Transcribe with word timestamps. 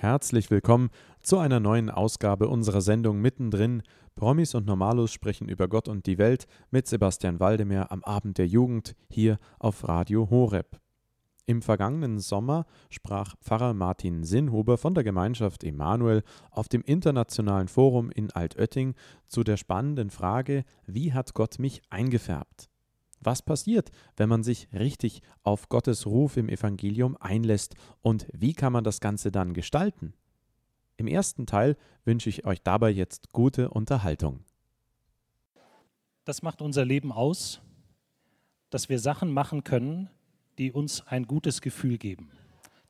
Herzlich 0.00 0.50
willkommen 0.50 0.88
zu 1.20 1.36
einer 1.36 1.60
neuen 1.60 1.90
Ausgabe 1.90 2.48
unserer 2.48 2.80
Sendung 2.80 3.20
Mittendrin. 3.20 3.82
Promis 4.14 4.54
und 4.54 4.66
Normalos 4.66 5.12
sprechen 5.12 5.50
über 5.50 5.68
Gott 5.68 5.88
und 5.88 6.06
die 6.06 6.16
Welt 6.16 6.46
mit 6.70 6.86
Sebastian 6.86 7.38
Waldemar 7.38 7.92
am 7.92 8.02
Abend 8.04 8.38
der 8.38 8.46
Jugend 8.46 8.96
hier 9.10 9.38
auf 9.58 9.86
Radio 9.86 10.30
Horeb. 10.30 10.80
Im 11.44 11.60
vergangenen 11.60 12.18
Sommer 12.18 12.64
sprach 12.88 13.36
Pfarrer 13.42 13.74
Martin 13.74 14.24
Sinnhuber 14.24 14.78
von 14.78 14.94
der 14.94 15.04
Gemeinschaft 15.04 15.64
Emanuel 15.64 16.22
auf 16.50 16.70
dem 16.70 16.80
Internationalen 16.80 17.68
Forum 17.68 18.10
in 18.10 18.30
Altötting 18.30 18.94
zu 19.26 19.44
der 19.44 19.58
spannenden 19.58 20.08
Frage, 20.08 20.64
wie 20.86 21.12
hat 21.12 21.34
Gott 21.34 21.58
mich 21.58 21.82
eingefärbt? 21.90 22.70
Was 23.20 23.42
passiert, 23.42 23.90
wenn 24.16 24.30
man 24.30 24.42
sich 24.42 24.68
richtig 24.72 25.20
auf 25.42 25.68
Gottes 25.68 26.06
Ruf 26.06 26.38
im 26.38 26.48
Evangelium 26.48 27.16
einlässt 27.20 27.74
und 28.00 28.26
wie 28.32 28.54
kann 28.54 28.72
man 28.72 28.82
das 28.82 29.00
Ganze 29.00 29.30
dann 29.30 29.52
gestalten? 29.52 30.14
Im 30.96 31.06
ersten 31.06 31.46
Teil 31.46 31.76
wünsche 32.04 32.28
ich 32.30 32.46
euch 32.46 32.62
dabei 32.62 32.90
jetzt 32.90 33.32
gute 33.32 33.70
Unterhaltung. 33.70 34.40
Das 36.24 36.42
macht 36.42 36.62
unser 36.62 36.84
Leben 36.84 37.12
aus, 37.12 37.60
dass 38.70 38.88
wir 38.88 38.98
Sachen 38.98 39.32
machen 39.32 39.64
können, 39.64 40.08
die 40.58 40.72
uns 40.72 41.06
ein 41.06 41.26
gutes 41.26 41.60
Gefühl 41.60 41.98
geben, 41.98 42.30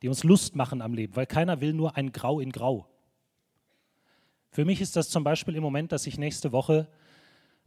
die 0.01 0.07
uns 0.07 0.23
Lust 0.23 0.55
machen 0.55 0.81
am 0.81 0.93
Leben, 0.93 1.15
weil 1.15 1.25
keiner 1.25 1.59
will 1.59 1.73
nur 1.73 1.97
ein 1.97 2.11
Grau 2.11 2.39
in 2.39 2.51
Grau. 2.51 2.87
Für 4.49 4.65
mich 4.65 4.81
ist 4.81 4.95
das 4.95 5.09
zum 5.09 5.23
Beispiel 5.23 5.55
im 5.55 5.63
Moment, 5.63 5.91
dass 5.91 6.07
ich 6.07 6.17
nächste 6.17 6.51
Woche 6.51 6.89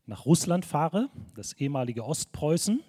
nach 0.07 0.27
Russland 0.27 0.65
fahre, 0.65 1.09
das 1.35 1.55
ehemalige 1.55 2.05
Ostpreußen, 2.05 2.83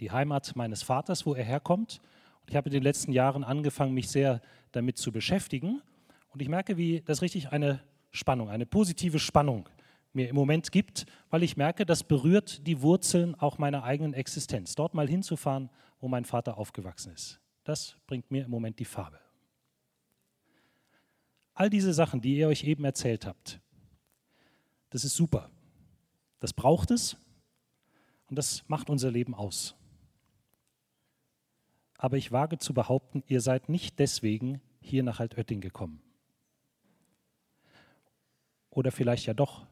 die 0.00 0.10
Heimat 0.10 0.54
meines 0.56 0.82
Vaters, 0.82 1.26
wo 1.26 1.34
er 1.34 1.44
herkommt. 1.44 2.00
Und 2.42 2.50
ich 2.50 2.56
habe 2.56 2.68
in 2.68 2.72
den 2.72 2.82
letzten 2.82 3.12
Jahren 3.12 3.44
angefangen, 3.44 3.94
mich 3.94 4.08
sehr 4.08 4.40
damit 4.72 4.96
zu 4.96 5.12
beschäftigen. 5.12 5.82
Und 6.28 6.40
ich 6.40 6.48
merke, 6.48 6.76
wie 6.76 7.02
das 7.02 7.22
richtig 7.22 7.50
eine 7.52 7.80
Spannung, 8.10 8.48
eine 8.48 8.66
positive 8.66 9.18
Spannung 9.18 9.68
mir 10.12 10.28
im 10.28 10.34
Moment 10.34 10.72
gibt, 10.72 11.06
weil 11.28 11.42
ich 11.42 11.56
merke, 11.56 11.86
das 11.86 12.02
berührt 12.02 12.66
die 12.66 12.82
Wurzeln 12.82 13.34
auch 13.36 13.58
meiner 13.58 13.84
eigenen 13.84 14.14
Existenz. 14.14 14.74
Dort 14.74 14.94
mal 14.94 15.08
hinzufahren, 15.08 15.70
wo 16.00 16.08
mein 16.08 16.24
Vater 16.24 16.58
aufgewachsen 16.58 17.12
ist. 17.12 17.40
Das 17.64 17.96
bringt 18.06 18.30
mir 18.30 18.44
im 18.44 18.50
Moment 18.50 18.78
die 18.78 18.84
Farbe. 18.84 19.20
All 21.54 21.70
diese 21.70 21.92
Sachen, 21.92 22.20
die 22.20 22.36
ihr 22.36 22.48
euch 22.48 22.64
eben 22.64 22.84
erzählt 22.84 23.26
habt, 23.26 23.60
das 24.88 25.04
ist 25.04 25.14
super. 25.14 25.50
Das 26.40 26.52
braucht 26.52 26.90
es 26.90 27.16
und 28.28 28.36
das 28.36 28.68
macht 28.68 28.90
unser 28.90 29.10
Leben 29.10 29.34
aus. 29.34 29.76
Aber 31.98 32.16
ich 32.16 32.32
wage 32.32 32.58
zu 32.58 32.72
behaupten, 32.72 33.22
ihr 33.26 33.42
seid 33.42 33.68
nicht 33.68 33.98
deswegen 33.98 34.60
hier 34.80 35.02
nach 35.02 35.20
Altötting 35.20 35.60
gekommen. 35.60 36.00
Oder 38.70 38.90
vielleicht 38.90 39.26
ja 39.26 39.34
doch. 39.34 39.66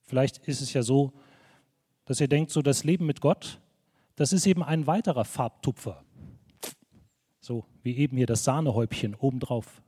Vielleicht 0.00 0.38
ist 0.48 0.60
es 0.60 0.72
ja 0.72 0.82
so, 0.82 1.12
dass 2.06 2.20
ihr 2.20 2.28
denkt, 2.28 2.50
so 2.50 2.60
das 2.60 2.82
Leben 2.82 3.06
mit 3.06 3.20
Gott, 3.20 3.60
das 4.16 4.32
ist 4.32 4.46
eben 4.46 4.64
ein 4.64 4.86
weiterer 4.86 5.24
Farbtupfer. 5.24 6.04
So 7.40 7.64
wie 7.82 7.96
eben 7.96 8.16
hier 8.16 8.26
das 8.26 8.44
Sahnehäubchen 8.44 9.14
obendrauf 9.14 9.82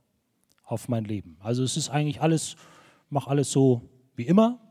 auf 0.63 0.87
mein 0.87 1.03
Leben. 1.03 1.37
Also 1.41 1.63
es 1.63 1.75
ist 1.77 1.89
eigentlich 1.89 2.21
alles, 2.21 2.55
mach 3.09 3.27
alles 3.27 3.51
so 3.51 3.81
wie 4.15 4.25
immer, 4.25 4.64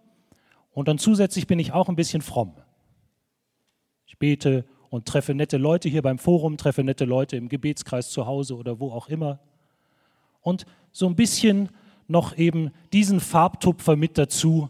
und 0.74 0.88
dann 0.88 0.98
zusätzlich 0.98 1.46
bin 1.46 1.58
ich 1.58 1.72
auch 1.72 1.88
ein 1.88 1.96
bisschen 1.96 2.20
fromm. 2.20 2.56
Ich 4.06 4.18
bete 4.18 4.66
und 4.90 5.06
treffe 5.06 5.32
nette 5.32 5.56
Leute 5.56 5.88
hier 5.88 6.02
beim 6.02 6.18
Forum, 6.18 6.56
treffe 6.56 6.84
nette 6.84 7.04
Leute 7.04 7.36
im 7.36 7.48
Gebetskreis 7.48 8.10
zu 8.10 8.26
Hause 8.26 8.56
oder 8.56 8.80
wo 8.80 8.90
auch 8.90 9.08
immer. 9.08 9.40
Und 10.40 10.66
so 10.92 11.06
ein 11.06 11.16
bisschen 11.16 11.70
noch 12.06 12.36
eben 12.36 12.70
diesen 12.92 13.20
Farbtupfer 13.20 13.96
mit 13.96 14.18
dazu, 14.18 14.68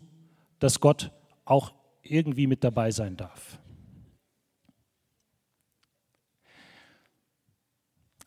dass 0.58 0.80
Gott 0.80 1.10
auch 1.44 1.72
irgendwie 2.02 2.46
mit 2.46 2.62
dabei 2.64 2.90
sein 2.90 3.16
darf. 3.16 3.58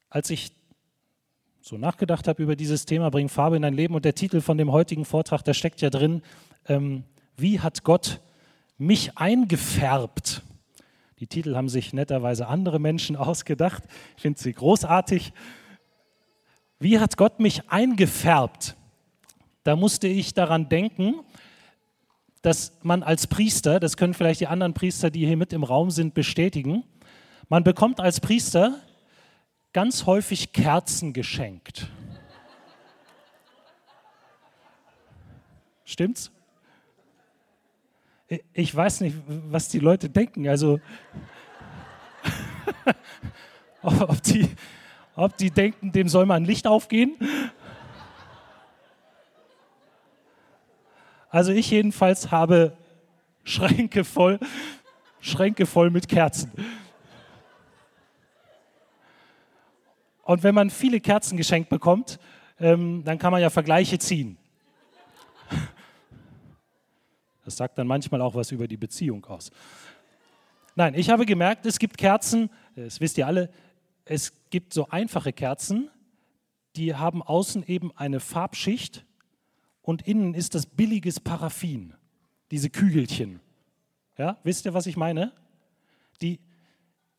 Als 0.10 0.30
ich 0.32 0.52
so 1.62 1.78
nachgedacht 1.78 2.28
habe 2.28 2.42
über 2.42 2.56
dieses 2.56 2.86
Thema, 2.86 3.12
bring 3.12 3.30
Farbe 3.30 3.56
in 3.56 3.62
dein 3.62 3.74
Leben 3.74 3.94
und 3.94 4.04
der 4.04 4.16
Titel 4.16 4.42
von 4.42 4.58
dem 4.58 4.72
heutigen 4.72 5.06
Vortrag, 5.06 5.44
da 5.44 5.54
steckt 5.54 5.82
ja 5.82 5.90
drin, 5.90 6.22
ähm, 6.66 7.04
wie 7.38 7.60
hat 7.60 7.84
Gott 7.84 8.20
mich 8.78 9.18
eingefärbt? 9.18 10.42
Die 11.20 11.28
Titel 11.28 11.56
haben 11.56 11.70
sich 11.70 11.94
netterweise 11.94 12.48
andere 12.48 12.80
Menschen 12.80 13.16
ausgedacht. 13.16 13.84
Ich 14.16 14.24
finde 14.24 14.40
sie 14.40 14.54
großartig. 14.54 15.34
Wie 16.80 17.00
hat 17.00 17.18
Gott 17.18 17.40
mich 17.40 17.70
eingefärbt? 17.70 18.76
Da 19.64 19.76
musste 19.76 20.08
ich 20.08 20.34
daran 20.34 20.70
denken, 20.70 21.16
dass 22.42 22.78
man 22.84 23.04
als 23.04 23.28
Priester, 23.28 23.80
das 23.80 23.98
können 23.98 24.14
vielleicht 24.14 24.42
die 24.42 24.48
anderen 24.48 24.74
Priester, 24.74 25.10
die 25.10 25.26
hier 25.26 25.38
mit 25.38 25.54
im 25.54 25.64
Raum 25.64 25.92
sind, 25.92 26.14
bestätigen, 26.14 26.84
man 27.50 27.64
bekommt 27.64 28.00
als 28.00 28.20
Priester 28.20 28.80
ganz 29.74 30.06
häufig 30.06 30.54
Kerzen 30.54 31.14
geschenkt. 31.14 31.90
Stimmt's? 35.84 36.32
Ich 38.54 38.76
weiß 38.76 39.02
nicht, 39.02 39.16
was 39.28 39.70
die 39.70 39.80
Leute 39.80 40.10
denken. 40.10 40.48
Also, 40.48 40.80
ob, 43.82 44.22
die, 44.24 44.50
ob 45.16 45.38
die 45.38 45.52
denken, 45.52 45.92
dem 45.92 46.10
soll 46.10 46.26
mal 46.26 46.36
ein 46.36 46.46
Licht 46.46 46.68
aufgehen. 46.68 47.16
Also 51.30 51.52
ich 51.52 51.70
jedenfalls 51.70 52.32
habe 52.32 52.78
Schränke 53.44 54.04
voll, 54.04 54.40
Schränke 55.20 55.66
voll 55.66 55.90
mit 55.90 56.08
Kerzen. 56.08 56.52
Und 60.24 60.44
wenn 60.44 60.56
man 60.56 60.70
viele 60.70 61.00
Kerzen 61.00 61.38
geschenkt 61.38 61.70
bekommt, 61.70 62.20
ähm, 62.60 63.04
dann 63.06 63.18
kann 63.18 63.32
man 63.32 63.42
ja 63.42 63.50
Vergleiche 63.50 64.00
ziehen. 64.00 64.38
Das 67.48 67.56
sagt 67.56 67.78
dann 67.78 67.88
manchmal 67.88 68.20
auch 68.20 68.36
was 68.36 68.52
über 68.52 68.68
die 68.68 68.76
Beziehung 68.76 69.24
aus. 69.24 69.52
Nein, 70.76 70.96
ich 70.96 71.10
habe 71.10 71.26
gemerkt, 71.26 71.66
es 71.66 71.80
gibt 71.80 71.98
Kerzen, 71.98 72.50
das 72.76 73.00
wisst 73.00 73.18
ihr 73.18 73.26
alle, 73.26 73.50
es 74.04 74.34
gibt 74.50 74.74
so 74.74 74.90
einfache 74.90 75.32
Kerzen, 75.32 75.90
die 76.76 76.94
haben 76.94 77.24
außen 77.24 77.66
eben 77.66 77.96
eine 77.96 78.20
Farbschicht 78.20 79.06
und 79.82 80.06
innen 80.06 80.34
ist 80.34 80.56
das 80.56 80.66
billiges 80.66 81.22
Paraffin, 81.22 81.94
diese 82.52 82.70
Kügelchen. 82.70 83.40
Ja, 84.18 84.38
wisst 84.44 84.66
ihr, 84.66 84.74
was 84.74 84.86
ich 84.86 84.98
meine? 84.98 85.32
Die, 86.22 86.42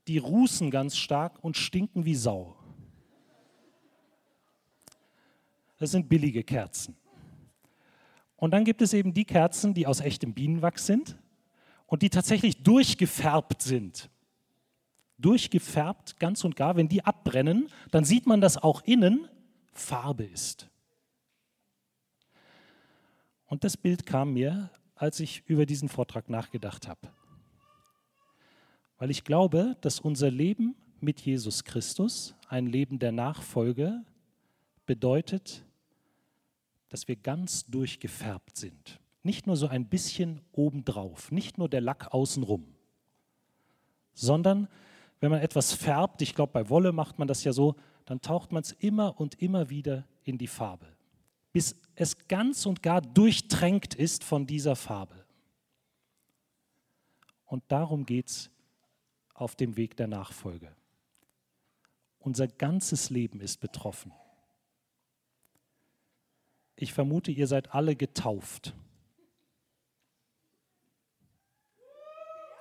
die 0.09 0.19
rußen 0.19 0.71
ganz 0.71 0.99
stark 0.99 1.43
und 1.43 1.57
stinken 1.57 2.05
wie 2.05 2.17
Sau. 2.17 2.55
Das 5.79 5.91
sind 5.91 6.11
billige 6.11 6.45
Kerzen. 6.45 6.98
Und 8.39 8.53
dann 8.53 8.65
gibt 8.65 8.81
es 8.83 8.95
eben 8.95 9.13
die 9.13 9.25
Kerzen, 9.25 9.75
die 9.75 9.87
aus 9.87 10.01
echtem 10.01 10.33
Bienenwachs 10.33 10.87
sind 10.87 11.19
und 11.87 12.03
die 12.03 12.09
tatsächlich 12.09 12.63
durchgefärbt 12.63 13.61
sind. 13.61 14.09
Durchgefärbt, 15.19 16.21
ganz 16.21 16.45
und 16.45 16.55
gar. 16.55 16.77
Wenn 16.77 16.89
die 16.89 17.05
abbrennen, 17.05 17.69
dann 17.91 18.05
sieht 18.05 18.27
man, 18.27 18.41
dass 18.41 18.57
auch 18.57 18.83
innen 18.85 19.29
Farbe 19.73 20.25
ist. 20.25 20.71
Und 23.47 23.65
das 23.65 23.77
Bild 23.77 24.07
kam 24.07 24.35
mir, 24.35 24.71
als 24.95 25.19
ich 25.19 25.43
über 25.47 25.67
diesen 25.67 25.89
Vortrag 25.89 26.29
nachgedacht 26.29 26.87
habe. 26.87 27.09
Weil 28.99 29.11
ich 29.11 29.25
glaube, 29.25 29.77
dass 29.81 29.99
unser 29.99 30.31
Leben 30.31 30.77
mit 31.01 31.21
Jesus 31.21 31.65
Christus, 31.65 32.37
ein 32.49 32.67
Leben 32.67 33.01
der 33.01 33.13
Nachfolge, 33.13 34.05
bedeutet, 34.87 35.65
dass 36.89 37.09
wir 37.09 37.17
ganz 37.17 37.67
durchgefärbt 37.67 38.57
sind. 38.57 39.01
Nicht 39.23 39.47
nur 39.47 39.57
so 39.57 39.69
ein 39.69 39.89
bisschen 39.89 40.41
obendrauf, 40.53 41.31
nicht 41.31 41.59
nur 41.59 41.69
der 41.69 41.81
Lack 41.81 42.13
außenrum, 42.13 42.65
sondern 44.15 44.69
wenn 45.21 45.31
man 45.31 45.41
etwas 45.41 45.73
färbt, 45.73 46.23
ich 46.23 46.35
glaube 46.35 46.53
bei 46.53 46.69
Wolle 46.69 46.93
macht 46.93 47.19
man 47.19 47.29
das 47.29 47.45
ja 47.45 47.53
so, 47.53 47.77
dann 48.05 48.21
taucht 48.21 48.53
man 48.53 48.63
es 48.63 48.73
immer 48.73 49.21
und 49.21 49.41
immer 49.43 49.69
wieder 49.69 50.07
in 50.23 50.39
die 50.39 50.47
Farbe, 50.47 50.87
bis 51.53 51.81
es 51.95 52.29
ganz 52.29 52.65
und 52.67 52.83
gar 52.83 53.03
durchtränkt 53.03 53.95
ist 53.95 54.25
von 54.25 54.47
dieser 54.47 54.77
Farbe. 54.77 55.25
Und 57.45 57.65
darum 57.69 58.07
geht 58.07 58.29
es 58.29 58.51
auf 59.35 59.57
dem 59.57 59.77
Weg 59.77 59.97
der 59.97 60.07
Nachfolge. 60.07 60.75
Unser 62.19 62.47
ganzes 62.47 63.11
Leben 63.11 63.41
ist 63.41 63.61
betroffen. 63.61 64.13
Ich 66.81 66.93
vermute, 66.93 67.33
ihr 67.33 67.49
seid 67.49 67.75
alle 67.75 67.97
getauft. 67.97 68.73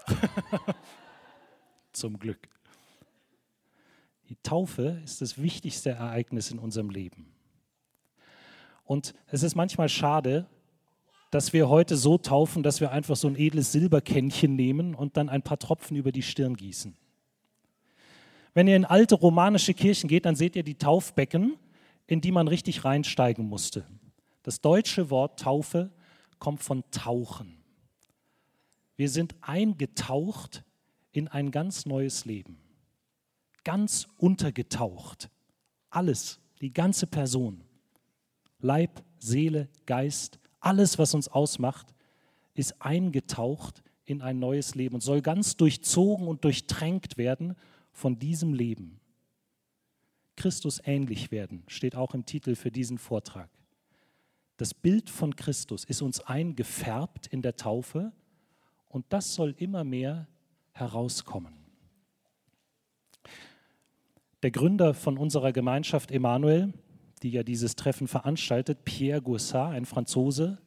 Zum 1.91 2.17
Glück. 2.17 2.49
Die 4.29 4.37
Taufe 4.41 4.99
ist 5.03 5.21
das 5.21 5.39
wichtigste 5.39 5.91
Ereignis 5.91 6.49
in 6.49 6.57
unserem 6.57 6.89
Leben. 6.89 7.31
Und 8.85 9.13
es 9.27 9.43
ist 9.43 9.53
manchmal 9.53 9.87
schade, 9.87 10.47
dass 11.29 11.53
wir 11.53 11.69
heute 11.69 11.95
so 11.95 12.17
taufen, 12.17 12.63
dass 12.63 12.81
wir 12.81 12.91
einfach 12.91 13.15
so 13.15 13.27
ein 13.27 13.35
edles 13.35 13.71
Silberkännchen 13.71 14.55
nehmen 14.55 14.95
und 14.95 15.15
dann 15.17 15.29
ein 15.29 15.43
paar 15.43 15.59
Tropfen 15.59 15.95
über 15.95 16.11
die 16.11 16.23
Stirn 16.23 16.55
gießen. 16.55 16.97
Wenn 18.55 18.67
ihr 18.67 18.75
in 18.75 18.85
alte 18.85 19.13
romanische 19.13 19.75
Kirchen 19.75 20.07
geht, 20.07 20.25
dann 20.25 20.35
seht 20.35 20.55
ihr 20.55 20.63
die 20.63 20.79
Taufbecken, 20.79 21.57
in 22.07 22.21
die 22.21 22.31
man 22.31 22.47
richtig 22.47 22.83
reinsteigen 22.83 23.45
musste. 23.45 23.85
Das 24.47 24.61
deutsche 24.61 25.09
Wort 25.09 25.41
Taufe 25.41 25.91
kommt 26.39 26.63
von 26.63 26.81
Tauchen. 26.91 27.57
Wir 28.95 29.09
sind 29.09 29.35
eingetaucht 29.41 30.63
in 31.11 31.27
ein 31.27 31.51
ganz 31.51 31.85
neues 31.85 32.23
Leben. 32.23 32.57
Ganz 33.65 34.07
untergetaucht. 34.15 35.29
Alles, 35.89 36.39
die 36.61 36.71
ganze 36.71 37.07
Person. 37.07 37.61
Leib, 38.61 39.03
Seele, 39.19 39.67
Geist, 39.85 40.39
alles, 40.61 40.97
was 40.97 41.13
uns 41.13 41.27
ausmacht, 41.27 41.93
ist 42.53 42.81
eingetaucht 42.81 43.83
in 44.05 44.21
ein 44.21 44.39
neues 44.39 44.75
Leben 44.75 44.95
und 44.95 45.01
soll 45.01 45.21
ganz 45.21 45.57
durchzogen 45.57 46.25
und 46.25 46.45
durchtränkt 46.45 47.17
werden 47.17 47.57
von 47.91 48.17
diesem 48.17 48.53
Leben. 48.53 49.01
Christus 50.37 50.79
ähnlich 50.85 51.31
werden, 51.31 51.63
steht 51.67 51.97
auch 51.97 52.13
im 52.13 52.25
Titel 52.25 52.55
für 52.55 52.71
diesen 52.71 52.97
Vortrag. 52.97 53.49
Das 54.57 54.73
Bild 54.73 55.09
von 55.09 55.35
Christus 55.35 55.85
ist 55.85 56.01
uns 56.01 56.19
eingefärbt 56.19 57.27
in 57.27 57.41
der 57.41 57.55
Taufe 57.55 58.11
und 58.89 59.05
das 59.09 59.33
soll 59.35 59.55
immer 59.57 59.83
mehr 59.83 60.27
herauskommen. 60.71 61.53
Der 64.43 64.51
Gründer 64.51 64.93
von 64.93 65.17
unserer 65.17 65.51
Gemeinschaft 65.51 66.11
Emanuel, 66.11 66.73
die 67.23 67.31
ja 67.31 67.43
dieses 67.43 67.75
Treffen 67.75 68.07
veranstaltet, 68.07 68.83
Pierre 68.85 69.21
Goussat, 69.21 69.73
ein 69.73 69.85
Franzose, 69.85 70.59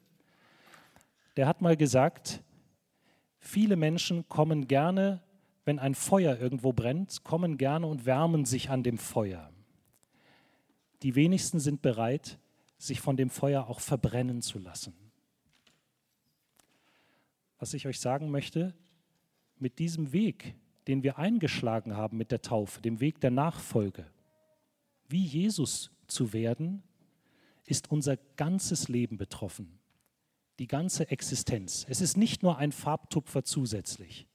der 1.37 1.47
hat 1.47 1.61
mal 1.61 1.77
gesagt, 1.77 2.43
viele 3.39 3.77
Menschen 3.77 4.29
kommen 4.29 4.67
gerne, 4.67 5.23
wenn 5.65 5.79
ein 5.79 5.95
Feuer 5.95 6.37
irgendwo 6.37 6.73
brennt, 6.73 7.23
kommen 7.23 7.59
gerne 7.59 7.87
und 7.87 8.07
wärmen 8.07 8.45
sich 8.45 8.71
an 8.71 8.83
dem 8.83 8.99
Feuer. 8.99 9.51
Die 11.03 11.15
wenigsten 11.15 11.61
sind 11.61 11.81
bereit, 11.81 12.40
sich 12.81 13.01
von 13.01 13.17
dem 13.17 13.29
Feuer 13.29 13.69
auch 13.69 13.81
verbrennen 13.81 14.41
zu 14.41 14.59
lassen. 14.59 14.95
Was 17.59 17.75
ich 17.75 17.87
euch 17.87 18.01
sagen 18.01 18.31
möchte, 18.31 18.75
mit 19.59 19.79
diesem 19.79 20.13
Weg, 20.13 20.55
den 20.87 21.03
wir 21.03 21.19
eingeschlagen 21.19 21.95
haben 21.95 22.17
mit 22.17 22.31
der 22.31 22.41
Taufe, 22.41 22.81
dem 22.81 23.01
Weg 23.01 23.21
der 23.21 23.31
Nachfolge, 23.31 24.07
wie 25.09 25.23
Jesus 25.23 25.91
zu 26.07 26.33
werden, 26.33 26.83
ist 27.67 27.91
unser 27.91 28.17
ganzes 28.17 28.89
Leben 28.89 29.19
betroffen, 29.19 29.79
die 30.59 30.67
ganze 30.67 31.11
Existenz. 31.11 31.85
Es 31.87 32.01
ist 32.01 32.17
nicht 32.17 32.43
nur 32.43 32.57
ein 32.57 32.73
Farbtupfer 32.73 33.45
zusätzlich. 33.45 34.27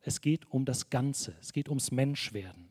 Es 0.00 0.22
geht 0.22 0.50
um 0.50 0.64
das 0.64 0.88
Ganze, 0.88 1.34
es 1.42 1.52
geht 1.52 1.68
ums 1.68 1.90
Menschwerden. 1.90 2.70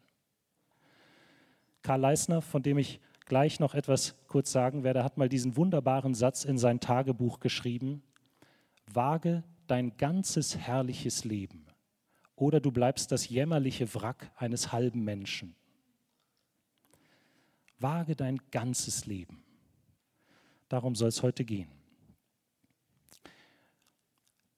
Karl 1.84 2.00
Leisner, 2.00 2.42
von 2.42 2.64
dem 2.64 2.80
ich 2.80 3.00
gleich 3.26 3.60
noch 3.60 3.74
etwas 3.74 4.16
kurz 4.28 4.52
sagen 4.52 4.84
werde, 4.84 5.04
hat 5.04 5.18
mal 5.18 5.30
diesen 5.30 5.56
wunderbaren 5.58 6.14
Satz 6.14 6.46
in 6.46 6.58
sein 6.58 6.80
Tagebuch 6.80 7.40
geschrieben, 7.40 8.04
wage 8.92 9.44
dein 9.68 9.96
ganzes 9.98 10.58
herrliches 10.58 11.24
Leben 11.24 11.66
oder 12.36 12.60
du 12.60 12.72
bleibst 12.72 13.12
das 13.12 13.30
jämmerliche 13.30 13.94
Wrack 13.94 14.32
eines 14.36 14.72
halben 14.72 15.04
Menschen. 15.04 15.56
Wage 17.80 18.16
dein 18.16 18.40
ganzes 18.50 19.06
Leben. 19.06 19.44
Darum 20.68 20.96
soll 20.96 21.10
es 21.10 21.22
heute 21.22 21.46
gehen. 21.46 21.70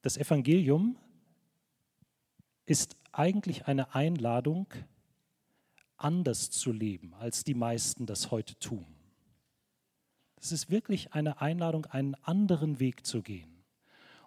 Das 0.01 0.17
Evangelium 0.17 0.97
ist 2.65 2.95
eigentlich 3.11 3.67
eine 3.67 3.93
Einladung, 3.95 4.67
anders 6.03 6.49
zu 6.49 6.71
leben, 6.71 7.13
als 7.19 7.43
die 7.43 7.53
meisten 7.53 8.05
das 8.05 8.31
heute 8.31 8.57
tun. 8.59 8.85
Es 10.35 10.51
ist 10.51 10.69
wirklich 10.69 11.13
eine 11.13 11.39
Einladung, 11.39 11.85
einen 11.85 12.15
anderen 12.23 12.79
Weg 12.79 13.05
zu 13.05 13.21
gehen. 13.21 13.63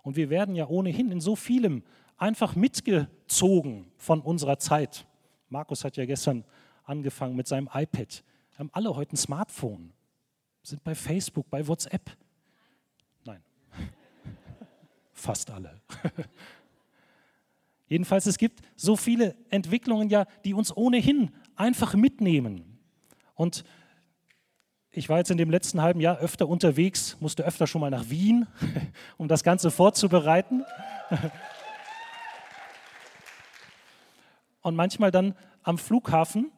Und 0.03 0.17
wir 0.17 0.31
werden 0.31 0.55
ja 0.55 0.67
ohnehin 0.67 1.11
in 1.11 1.21
so 1.21 1.37
vielem 1.37 1.83
einfach 2.17 2.57
mitgezogen 2.57 3.91
von 3.99 4.21
unserer 4.21 4.59
Zeit. 4.59 5.07
Markus 5.49 5.85
hat 5.85 5.97
ja 5.97 6.07
gestern 6.07 6.45
angefangen 6.85 7.37
mit 7.37 7.47
seinem 7.47 7.69
iPad. 7.73 8.25
Wir 8.53 8.59
haben 8.59 8.71
alle 8.73 8.97
heute 8.97 9.15
ein 9.15 9.19
Smartphone, 9.19 9.93
sind 10.63 10.83
bei 10.83 10.95
Facebook, 10.95 11.51
bei 11.51 11.67
WhatsApp. 11.67 12.17
Nein, 13.25 13.43
fast 15.13 15.51
alle. 15.51 15.83
Jedenfalls, 17.89 18.27
es 18.27 18.39
gibt 18.39 18.61
so 18.75 18.97
viele 18.97 19.37
Entwicklungen 19.51 20.09
ja, 20.09 20.27
die 20.45 20.55
uns 20.55 20.77
ohnehin 20.77 21.31
einfach 21.57 21.95
mitnehmen. 21.95 22.79
Und 23.35 23.65
ich 24.91 25.09
war 25.09 25.19
jetzt 25.19 25.31
in 25.31 25.37
dem 25.37 25.51
letzten 25.51 25.83
halben 25.83 26.01
Jahr 26.01 26.19
öfter 26.19 26.49
unterwegs, 26.49 27.17
musste 27.21 27.45
öfter 27.45 27.67
schon 27.67 27.81
mal 27.81 27.91
nach 27.91 28.09
Wien, 28.09 28.47
um 29.17 29.29
das 29.29 29.43
Ganze 29.43 29.71
vorzubereiten. 29.71 30.65
Und 34.63 34.75
manchmal 34.75 35.11
dann 35.11 35.35
am 35.63 35.79
Flughafen 35.79 36.51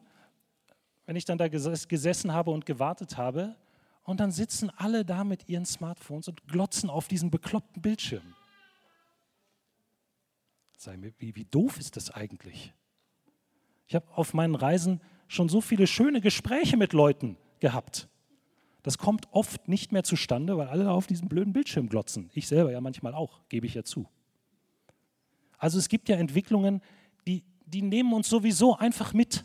wenn 1.09 1.15
ich 1.15 1.25
dann 1.25 1.39
da 1.39 1.47
gesessen 1.47 2.33
habe 2.33 2.51
und 2.51 2.67
gewartet 2.67 3.17
habe. 3.17 3.55
Und 4.03 4.19
dann 4.19 4.31
sitzen 4.31 4.69
alle 4.77 5.03
da 5.03 5.23
mit 5.23 5.49
ihren 5.49 5.65
Smartphones 5.65 6.27
und 6.27 6.47
glotzen 6.47 6.87
auf 6.87 7.07
diesen 7.07 7.31
bekloppten 7.31 7.81
Bildschirm. 7.81 8.35
Sei 10.77 10.97
mir, 10.97 11.11
wie, 11.17 11.35
wie 11.35 11.45
doof 11.45 11.79
ist 11.79 11.97
das 11.97 12.11
eigentlich? 12.11 12.75
Ich 13.89 13.95
habe 13.95 14.05
auf 14.15 14.35
meinen 14.35 14.53
Reisen 14.53 15.01
schon 15.27 15.49
so 15.49 15.61
viele 15.61 15.87
schöne 15.87 16.21
Gespräche 16.21 16.77
mit 16.77 16.93
Leuten 16.93 17.37
gehabt. 17.59 18.07
Das 18.83 18.99
kommt 18.99 19.27
oft 19.31 19.67
nicht 19.67 19.91
mehr 19.91 20.03
zustande, 20.03 20.55
weil 20.57 20.67
alle 20.67 20.91
auf 20.91 21.07
diesen 21.07 21.27
blöden 21.27 21.53
Bildschirm 21.53 21.89
glotzen. 21.89 22.29
Ich 22.35 22.47
selber 22.47 22.71
ja 22.71 22.81
manchmal 22.81 23.15
auch, 23.15 23.41
gebe 23.49 23.65
ich 23.65 23.73
ja 23.73 23.83
zu. 23.83 24.07
Also 25.57 25.79
es 25.79 25.89
gibt 25.89 26.07
ja 26.07 26.17
Entwicklungen, 26.17 26.83
die, 27.25 27.43
die 27.65 27.81
nehmen 27.81 28.13
uns 28.13 28.29
sowieso 28.29 28.77
einfach 28.77 29.13
mit. 29.13 29.43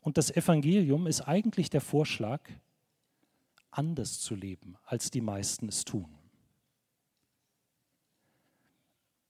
Und 0.00 0.16
das 0.16 0.30
Evangelium 0.30 1.08
ist 1.08 1.22
eigentlich 1.22 1.68
der 1.68 1.80
Vorschlag, 1.80 2.48
anders 3.72 4.20
zu 4.20 4.36
leben, 4.36 4.76
als 4.84 5.10
die 5.10 5.20
meisten 5.20 5.66
es 5.66 5.84
tun. 5.84 6.16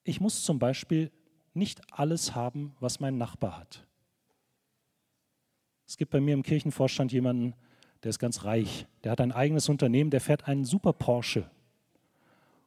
Ich 0.05 0.21
muss 0.21 0.43
zum 0.43 0.59
Beispiel 0.59 1.11
nicht 1.55 1.81
alles 1.93 2.35
haben, 2.35 2.75
was 2.81 3.01
mein 3.01 3.19
Nachbar 3.19 3.59
hat. 3.59 3.87
Es 5.87 5.97
gibt 5.97 6.13
bei 6.13 6.21
mir 6.21 6.35
im 6.35 6.43
Kirchenvorstand 6.43 7.13
jemanden, 7.13 7.55
der 8.05 8.11
ist 8.11 8.19
ganz 8.19 8.45
reich. 8.45 8.87
Der 9.05 9.13
hat 9.13 9.21
ein 9.21 9.33
eigenes 9.33 9.69
Unternehmen, 9.69 10.11
der 10.11 10.21
fährt 10.21 10.49
einen 10.49 10.65
super 10.65 10.93
Porsche. 10.93 11.51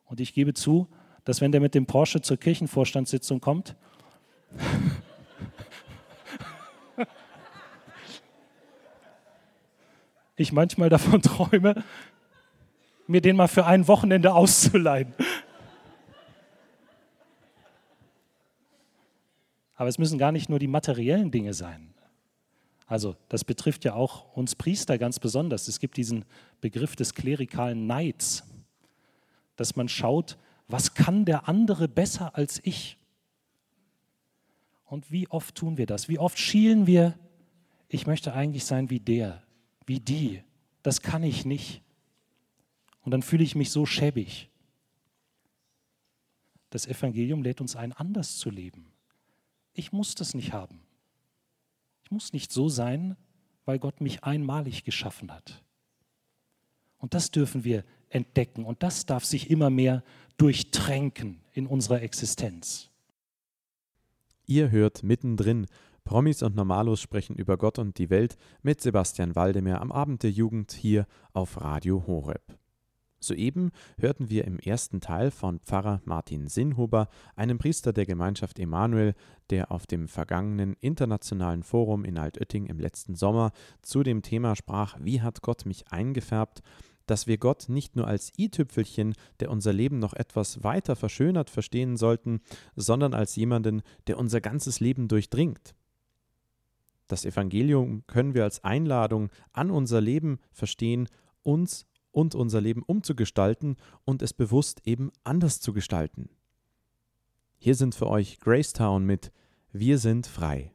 Und 0.06 0.20
ich 0.20 0.34
gebe 0.34 0.54
zu, 0.54 0.88
dass 1.24 1.42
wenn 1.42 1.52
der 1.52 1.62
mit 1.62 1.74
dem 1.74 1.86
Porsche 1.86 2.22
zur 2.22 2.38
Kirchenvorstandssitzung 2.38 3.40
kommt, 3.40 3.76
ich 10.36 10.52
manchmal 10.52 10.90
davon 10.90 11.22
träume, 11.22 11.84
mir 13.08 13.22
den 13.22 13.36
mal 13.36 13.48
für 13.48 13.66
ein 13.66 13.88
Wochenende 13.88 14.34
auszuleihen. 14.34 15.14
Aber 19.76 19.90
es 19.90 19.98
müssen 19.98 20.18
gar 20.18 20.32
nicht 20.32 20.50
nur 20.50 20.60
die 20.60 20.68
materiellen 20.68 21.32
Dinge 21.32 21.54
sein. 21.54 21.94
Also 22.86 23.16
das 23.30 23.44
betrifft 23.44 23.86
ja 23.86 23.94
auch 23.94 24.36
uns 24.36 24.56
Priester 24.56 24.98
ganz 24.98 25.20
besonders. 25.20 25.68
Es 25.68 25.80
gibt 25.80 25.98
diesen 25.98 26.26
Begriff 26.62 26.96
des 26.96 27.14
klerikalen 27.14 27.88
Neids, 27.88 28.44
dass 29.56 29.76
man 29.76 29.90
schaut, 29.90 30.38
was 30.68 30.94
kann 30.94 31.26
der 31.26 31.48
andere 31.48 31.88
besser 31.88 32.36
als 32.36 32.60
ich? 32.64 32.98
Und 34.86 35.12
wie 35.12 35.28
oft 35.30 35.56
tun 35.56 35.78
wir 35.78 35.86
das? 35.86 36.08
Wie 36.08 36.20
oft 36.20 36.38
schielen 36.38 36.86
wir, 36.86 37.18
ich 37.88 38.06
möchte 38.06 38.34
eigentlich 38.34 38.66
sein 38.66 38.90
wie 38.90 39.00
der, 39.00 39.44
wie 39.86 40.00
die. 40.00 40.44
Das 40.84 41.02
kann 41.02 41.24
ich 41.24 41.46
nicht. 41.46 41.82
Und 43.02 43.12
dann 43.12 43.22
fühle 43.22 43.44
ich 43.44 43.56
mich 43.56 43.72
so 43.72 43.86
schäbig. 43.86 44.50
Das 46.70 46.88
Evangelium 46.88 47.44
lädt 47.44 47.62
uns 47.62 47.76
ein, 47.76 47.94
anders 47.94 48.38
zu 48.38 48.50
leben. 48.50 48.93
Ich 49.74 49.92
muss 49.92 50.16
das 50.16 50.34
nicht 50.34 50.54
haben. 50.54 50.82
Ich 52.04 52.12
muss 52.12 52.34
nicht 52.34 52.52
so 52.52 52.70
sein, 52.70 53.18
weil 53.66 53.80
Gott 53.80 54.02
mich 54.02 54.24
einmalig 54.24 54.84
geschaffen 54.84 55.32
hat. 55.32 55.64
Und 56.98 57.14
das 57.14 57.32
dürfen 57.32 57.64
wir 57.64 57.84
entdecken 58.10 58.66
und 58.66 58.84
das 58.84 59.06
darf 59.06 59.26
sich 59.26 59.50
immer 59.50 59.70
mehr 59.70 60.04
durchtränken 60.38 61.42
in 61.52 61.68
unserer 61.68 62.02
Existenz. 62.02 62.90
Ihr 64.46 64.72
hört 64.72 65.04
mittendrin 65.04 65.68
Promis 66.04 66.44
und 66.44 66.56
Normalos 66.56 67.02
sprechen 67.02 67.36
über 67.36 67.58
Gott 67.58 67.80
und 67.80 67.98
die 67.98 68.10
Welt 68.10 68.38
mit 68.62 68.82
Sebastian 68.82 69.36
Waldemar 69.36 69.82
am 69.82 69.92
Abend 69.92 70.24
der 70.24 70.32
Jugend 70.32 70.74
hier 70.74 71.08
auf 71.32 71.62
Radio 71.62 72.06
Horeb. 72.06 72.44
Soeben 73.24 73.72
hörten 73.98 74.30
wir 74.30 74.46
im 74.46 74.60
ersten 74.60 75.02
Teil 75.02 75.32
von 75.32 75.60
Pfarrer 75.60 76.02
Martin 76.06 76.48
Sinnhuber, 76.48 77.08
einem 77.36 77.58
Priester 77.58 77.94
der 77.94 78.06
Gemeinschaft 78.06 78.60
Emanuel, 78.60 79.16
der 79.50 79.72
auf 79.72 79.88
dem 79.88 80.08
vergangenen 80.08 80.76
internationalen 80.80 81.64
Forum 81.64 82.06
in 82.06 82.18
Altötting 82.18 82.66
im 82.66 82.80
letzten 82.80 83.16
Sommer 83.16 83.52
zu 83.82 84.04
dem 84.04 84.22
Thema 84.22 84.56
sprach, 84.56 84.98
wie 85.00 85.22
hat 85.22 85.42
Gott 85.42 85.66
mich 85.66 85.88
eingefärbt, 85.92 86.62
dass 87.06 87.28
wir 87.28 87.38
Gott 87.38 87.66
nicht 87.68 87.96
nur 87.96 88.08
als 88.08 88.32
i-Tüpfelchen, 88.38 89.14
der 89.40 89.52
unser 89.52 89.74
Leben 89.74 90.00
noch 90.00 90.14
etwas 90.14 90.64
weiter 90.64 90.96
verschönert, 90.96 91.50
verstehen 91.50 91.98
sollten, 91.98 92.42
sondern 92.76 93.14
als 93.14 93.36
jemanden, 93.36 93.82
der 94.08 94.18
unser 94.18 94.42
ganzes 94.42 94.80
Leben 94.80 95.08
durchdringt. 95.08 95.76
Das 97.08 97.26
Evangelium 97.26 98.04
können 98.08 98.34
wir 98.34 98.44
als 98.44 98.64
Einladung 98.64 99.30
an 99.52 99.70
unser 99.70 100.02
Leben 100.02 100.40
verstehen, 100.52 101.08
uns 101.44 101.86
und 102.14 102.36
unser 102.36 102.62
Leben 102.62 102.84
umzugestalten 102.84 103.76
und 104.06 104.22
es 104.22 104.34
bewusst 104.34 104.82
eben 104.86 105.12
anders 105.26 105.60
zu 105.60 105.74
gestalten. 105.74 106.30
Hier 107.58 107.76
sind 107.76 107.96
für 107.96 108.08
euch 108.08 108.40
Gracetown 108.40 109.06
mit 109.06 109.34
Wir 109.74 109.98
sind 109.98 110.28
frei. 110.28 110.73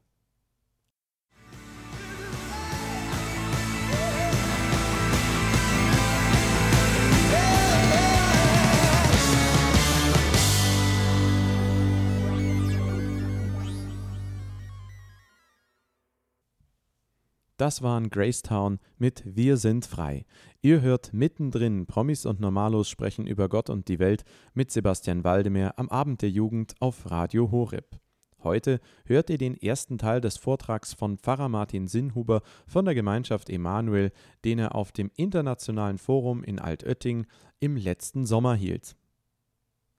Das 17.58 17.82
waren 17.82 18.08
Gracetown 18.08 18.78
mit 18.98 19.24
Wir 19.26 19.56
sind 19.56 19.84
frei. 19.84 20.24
Ihr 20.62 20.80
hört 20.80 21.12
mittendrin 21.12 21.86
Promis 21.86 22.24
und 22.24 22.38
Normalos 22.38 22.88
sprechen 22.88 23.26
über 23.26 23.48
Gott 23.48 23.68
und 23.68 23.88
die 23.88 23.98
Welt 23.98 24.22
mit 24.54 24.70
Sebastian 24.70 25.24
Waldemar 25.24 25.74
am 25.76 25.88
Abend 25.88 26.22
der 26.22 26.30
Jugend 26.30 26.76
auf 26.78 27.10
Radio 27.10 27.50
Horeb. 27.50 27.98
Heute 28.44 28.78
hört 29.06 29.28
ihr 29.28 29.38
den 29.38 29.60
ersten 29.60 29.98
Teil 29.98 30.20
des 30.20 30.36
Vortrags 30.36 30.94
von 30.94 31.18
Pfarrer 31.18 31.48
Martin 31.48 31.88
Sinnhuber 31.88 32.42
von 32.68 32.84
der 32.84 32.94
Gemeinschaft 32.94 33.50
Emanuel, 33.50 34.12
den 34.44 34.60
er 34.60 34.76
auf 34.76 34.92
dem 34.92 35.10
Internationalen 35.16 35.98
Forum 35.98 36.44
in 36.44 36.60
Altötting 36.60 37.26
im 37.58 37.76
letzten 37.76 38.24
Sommer 38.24 38.54
hielt. 38.54 38.94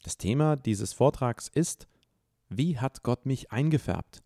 Das 0.04 0.18
Thema 0.18 0.56
dieses 0.56 0.94
Vortrags 0.94 1.50
ist 1.50 1.89
Wie 2.48 2.78
hat 2.78 3.04
Gott 3.04 3.25
mich 3.25 3.51
eingefärbt? 3.51 4.24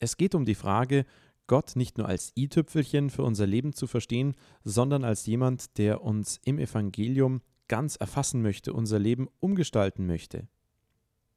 Es 0.00 0.16
geht 0.16 0.34
um 0.34 0.44
die 0.44 0.56
Frage, 0.56 1.06
Gott 1.46 1.76
nicht 1.76 1.98
nur 1.98 2.08
als 2.08 2.32
i-Tüpfelchen 2.36 3.10
für 3.10 3.22
unser 3.22 3.46
Leben 3.46 3.72
zu 3.72 3.86
verstehen, 3.86 4.34
sondern 4.64 5.04
als 5.04 5.26
jemand, 5.26 5.78
der 5.78 6.02
uns 6.02 6.40
im 6.44 6.58
Evangelium 6.58 7.40
ganz 7.68 7.96
erfassen 7.96 8.42
möchte, 8.42 8.72
unser 8.72 8.98
Leben 8.98 9.28
umgestalten 9.40 10.06
möchte. 10.06 10.48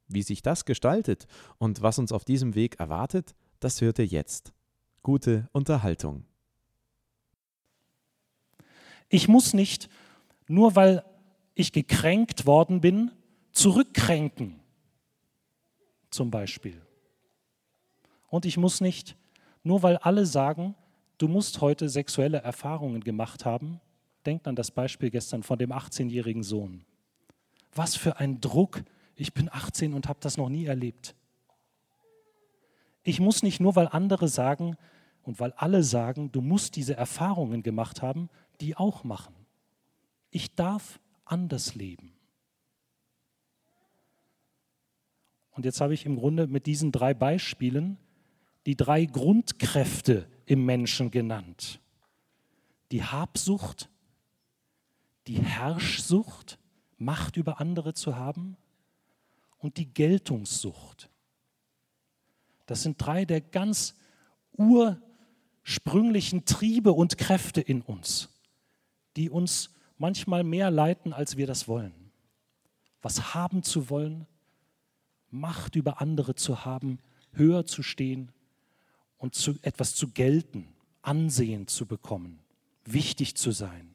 Wie 0.08 0.22
sich 0.22 0.42
das 0.42 0.64
gestaltet 0.64 1.26
und 1.58 1.82
was 1.82 1.98
uns 1.98 2.12
auf 2.12 2.24
diesem 2.24 2.54
Weg 2.54 2.80
erwartet, 2.80 3.34
das 3.60 3.80
hört 3.80 3.98
ihr 3.98 4.06
jetzt. 4.06 4.52
Gute 5.02 5.48
Unterhaltung. 5.52 6.24
Ich 9.08 9.28
muss 9.28 9.54
nicht, 9.54 9.88
nur 10.46 10.76
weil 10.76 11.04
ich 11.54 11.72
gekränkt 11.72 12.46
worden 12.46 12.80
bin, 12.80 13.10
zurückkränken, 13.52 14.60
zum 16.10 16.30
Beispiel. 16.30 16.80
Und 18.28 18.44
ich 18.44 18.56
muss 18.56 18.80
nicht, 18.80 19.16
nur 19.62 19.82
weil 19.82 19.96
alle 19.98 20.26
sagen, 20.26 20.74
du 21.18 21.28
musst 21.28 21.60
heute 21.60 21.88
sexuelle 21.88 22.38
Erfahrungen 22.38 23.02
gemacht 23.02 23.44
haben, 23.44 23.80
denkt 24.26 24.46
an 24.46 24.56
das 24.56 24.70
Beispiel 24.70 25.10
gestern 25.10 25.42
von 25.42 25.58
dem 25.58 25.72
18-jährigen 25.72 26.42
Sohn. 26.42 26.84
Was 27.74 27.96
für 27.96 28.18
ein 28.18 28.40
Druck. 28.40 28.82
Ich 29.16 29.34
bin 29.34 29.48
18 29.52 29.94
und 29.94 30.08
habe 30.08 30.18
das 30.22 30.36
noch 30.36 30.48
nie 30.48 30.66
erlebt. 30.66 31.14
Ich 33.02 33.20
muss 33.20 33.42
nicht 33.42 33.60
nur, 33.60 33.76
weil 33.76 33.88
andere 33.88 34.28
sagen 34.28 34.76
und 35.22 35.40
weil 35.40 35.52
alle 35.52 35.82
sagen, 35.82 36.32
du 36.32 36.40
musst 36.40 36.76
diese 36.76 36.96
Erfahrungen 36.96 37.62
gemacht 37.62 38.02
haben, 38.02 38.28
die 38.60 38.76
auch 38.76 39.04
machen. 39.04 39.34
Ich 40.30 40.54
darf 40.54 41.00
anders 41.24 41.74
leben. 41.74 42.12
Und 45.50 45.64
jetzt 45.64 45.80
habe 45.80 45.94
ich 45.94 46.06
im 46.06 46.16
Grunde 46.16 46.46
mit 46.46 46.66
diesen 46.66 46.92
drei 46.92 47.12
Beispielen 47.12 47.98
die 48.66 48.76
drei 48.76 49.04
Grundkräfte 49.04 50.28
im 50.46 50.64
Menschen 50.64 51.10
genannt. 51.10 51.80
Die 52.92 53.04
Habsucht, 53.04 53.88
die 55.26 55.40
Herrschsucht, 55.40 56.58
Macht 57.02 57.38
über 57.38 57.62
andere 57.62 57.94
zu 57.94 58.16
haben 58.16 58.58
und 59.56 59.78
die 59.78 59.86
Geltungssucht. 59.86 61.08
Das 62.66 62.82
sind 62.82 62.98
drei 62.98 63.24
der 63.24 63.40
ganz 63.40 63.94
ursprünglichen 64.52 66.44
Triebe 66.44 66.92
und 66.92 67.16
Kräfte 67.16 67.62
in 67.62 67.80
uns, 67.80 68.28
die 69.16 69.30
uns 69.30 69.70
manchmal 69.96 70.44
mehr 70.44 70.70
leiten, 70.70 71.14
als 71.14 71.38
wir 71.38 71.46
das 71.46 71.68
wollen. 71.68 72.12
Was 73.00 73.32
haben 73.32 73.62
zu 73.62 73.88
wollen, 73.88 74.26
Macht 75.30 75.76
über 75.76 76.02
andere 76.02 76.34
zu 76.34 76.66
haben, 76.66 76.98
höher 77.32 77.64
zu 77.64 77.82
stehen 77.82 78.30
und 79.20 79.34
zu, 79.34 79.56
etwas 79.62 79.94
zu 79.94 80.08
gelten, 80.08 80.66
Ansehen 81.02 81.68
zu 81.68 81.86
bekommen, 81.86 82.40
wichtig 82.84 83.36
zu 83.36 83.52
sein. 83.52 83.94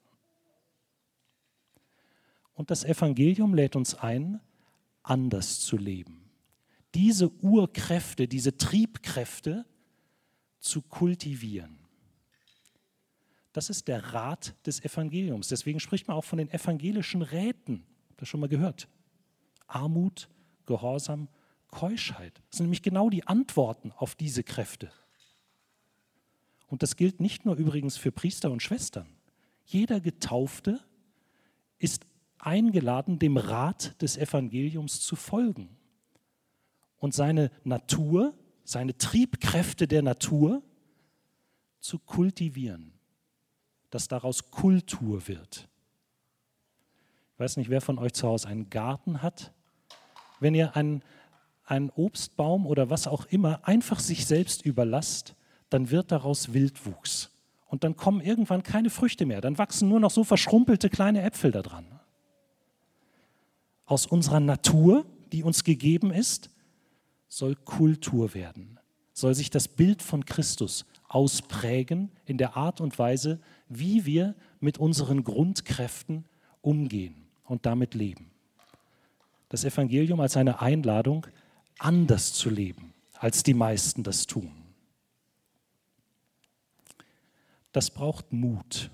Und 2.53 2.71
das 2.71 2.85
Evangelium 2.85 3.53
lädt 3.53 3.75
uns 3.75 3.95
ein, 3.95 4.39
anders 5.03 5.59
zu 5.59 5.77
leben. 5.77 6.29
Diese 6.93 7.29
Urkräfte, 7.41 8.27
diese 8.27 8.55
Triebkräfte 8.57 9.65
zu 10.59 10.81
kultivieren. 10.81 11.77
Das 13.51 13.69
ist 13.69 13.87
der 13.87 14.13
Rat 14.13 14.55
des 14.65 14.83
Evangeliums. 14.83 15.49
Deswegen 15.49 15.79
spricht 15.79 16.07
man 16.07 16.17
auch 16.17 16.23
von 16.23 16.37
den 16.37 16.49
evangelischen 16.49 17.21
Räten. 17.21 17.83
Habt 18.09 18.21
ihr 18.21 18.25
schon 18.25 18.39
mal 18.39 18.49
gehört? 18.49 18.87
Armut, 19.67 20.29
Gehorsam, 20.65 21.27
Keuschheit. 21.67 22.41
Das 22.49 22.57
sind 22.57 22.67
nämlich 22.67 22.83
genau 22.83 23.09
die 23.09 23.27
Antworten 23.27 23.91
auf 23.91 24.15
diese 24.15 24.43
Kräfte. 24.43 24.91
Und 26.67 26.83
das 26.83 26.95
gilt 26.95 27.19
nicht 27.19 27.45
nur 27.45 27.55
übrigens 27.55 27.97
für 27.97 28.11
Priester 28.11 28.51
und 28.51 28.61
Schwestern. 28.61 29.07
Jeder 29.65 29.99
Getaufte 29.99 30.79
ist 31.79 32.05
eingeladen, 32.39 33.19
dem 33.19 33.37
Rat 33.37 33.99
des 34.01 34.17
Evangeliums 34.17 35.01
zu 35.01 35.15
folgen 35.15 35.69
und 36.97 37.13
seine 37.13 37.51
Natur, 37.63 38.33
seine 38.63 38.97
Triebkräfte 38.97 39.87
der 39.87 40.01
Natur 40.01 40.61
zu 41.79 41.99
kultivieren, 41.99 42.93
dass 43.89 44.07
daraus 44.07 44.49
Kultur 44.51 45.27
wird. 45.27 45.67
Ich 47.33 47.39
weiß 47.39 47.57
nicht, 47.57 47.69
wer 47.69 47.81
von 47.81 47.99
euch 47.99 48.13
zu 48.13 48.27
Hause 48.27 48.47
einen 48.47 48.69
Garten 48.69 49.21
hat. 49.21 49.53
Wenn 50.39 50.55
ihr 50.55 50.75
einen, 50.75 51.03
einen 51.65 51.89
Obstbaum 51.89 52.65
oder 52.65 52.89
was 52.89 53.07
auch 53.07 53.25
immer 53.25 53.67
einfach 53.67 53.99
sich 53.99 54.25
selbst 54.25 54.65
überlasst, 54.65 55.35
dann 55.75 55.91
wird 55.91 56.13
daraus 56.13 56.53
Wildwuchs. 56.53 57.31
Und 57.67 57.83
dann 57.83 57.97
kommen 57.97 58.21
irgendwann 58.21 58.63
keine 58.63 58.89
Früchte 58.89 59.25
mehr. 59.25 59.41
Dann 59.41 59.57
wachsen 59.57 59.89
nur 59.89 59.99
noch 59.99 60.09
so 60.09 60.23
verschrumpelte 60.23 60.89
kleine 60.89 61.21
Äpfel 61.21 61.51
da 61.51 61.61
dran. 61.61 61.85
Aus 63.85 64.05
unserer 64.05 64.39
Natur, 64.39 65.05
die 65.33 65.43
uns 65.43 65.65
gegeben 65.65 66.11
ist, 66.11 66.49
soll 67.27 67.55
Kultur 67.55 68.33
werden. 68.33 68.79
Soll 69.11 69.35
sich 69.35 69.49
das 69.49 69.67
Bild 69.67 70.01
von 70.01 70.25
Christus 70.25 70.85
ausprägen 71.09 72.09
in 72.25 72.37
der 72.37 72.55
Art 72.55 72.79
und 72.79 72.97
Weise, 72.97 73.41
wie 73.67 74.05
wir 74.05 74.33
mit 74.61 74.77
unseren 74.77 75.25
Grundkräften 75.25 76.23
umgehen 76.61 77.27
und 77.43 77.65
damit 77.65 77.95
leben. 77.95 78.31
Das 79.49 79.65
Evangelium 79.65 80.21
als 80.21 80.37
eine 80.37 80.61
Einladung, 80.61 81.27
anders 81.79 82.31
zu 82.31 82.49
leben, 82.49 82.93
als 83.19 83.43
die 83.43 83.53
meisten 83.53 84.03
das 84.03 84.25
tun. 84.25 84.64
Das 87.75 87.91
braucht 87.91 88.31
Mut. 88.31 88.89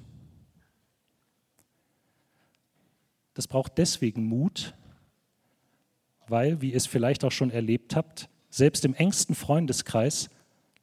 Das 3.35 3.47
braucht 3.47 3.77
deswegen 3.77 4.25
Mut, 4.25 4.73
weil, 6.27 6.61
wie 6.63 6.71
ihr 6.71 6.77
es 6.77 6.87
vielleicht 6.87 7.23
auch 7.23 7.31
schon 7.31 7.51
erlebt 7.51 7.95
habt, 7.95 8.27
selbst 8.49 8.83
im 8.83 8.95
engsten 8.95 9.35
Freundeskreis 9.35 10.31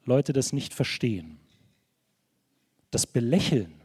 Leute 0.05 0.31
das 0.31 0.53
nicht 0.53 0.73
verstehen. 0.73 1.39
Das 2.89 3.05
Belächeln. 3.05 3.81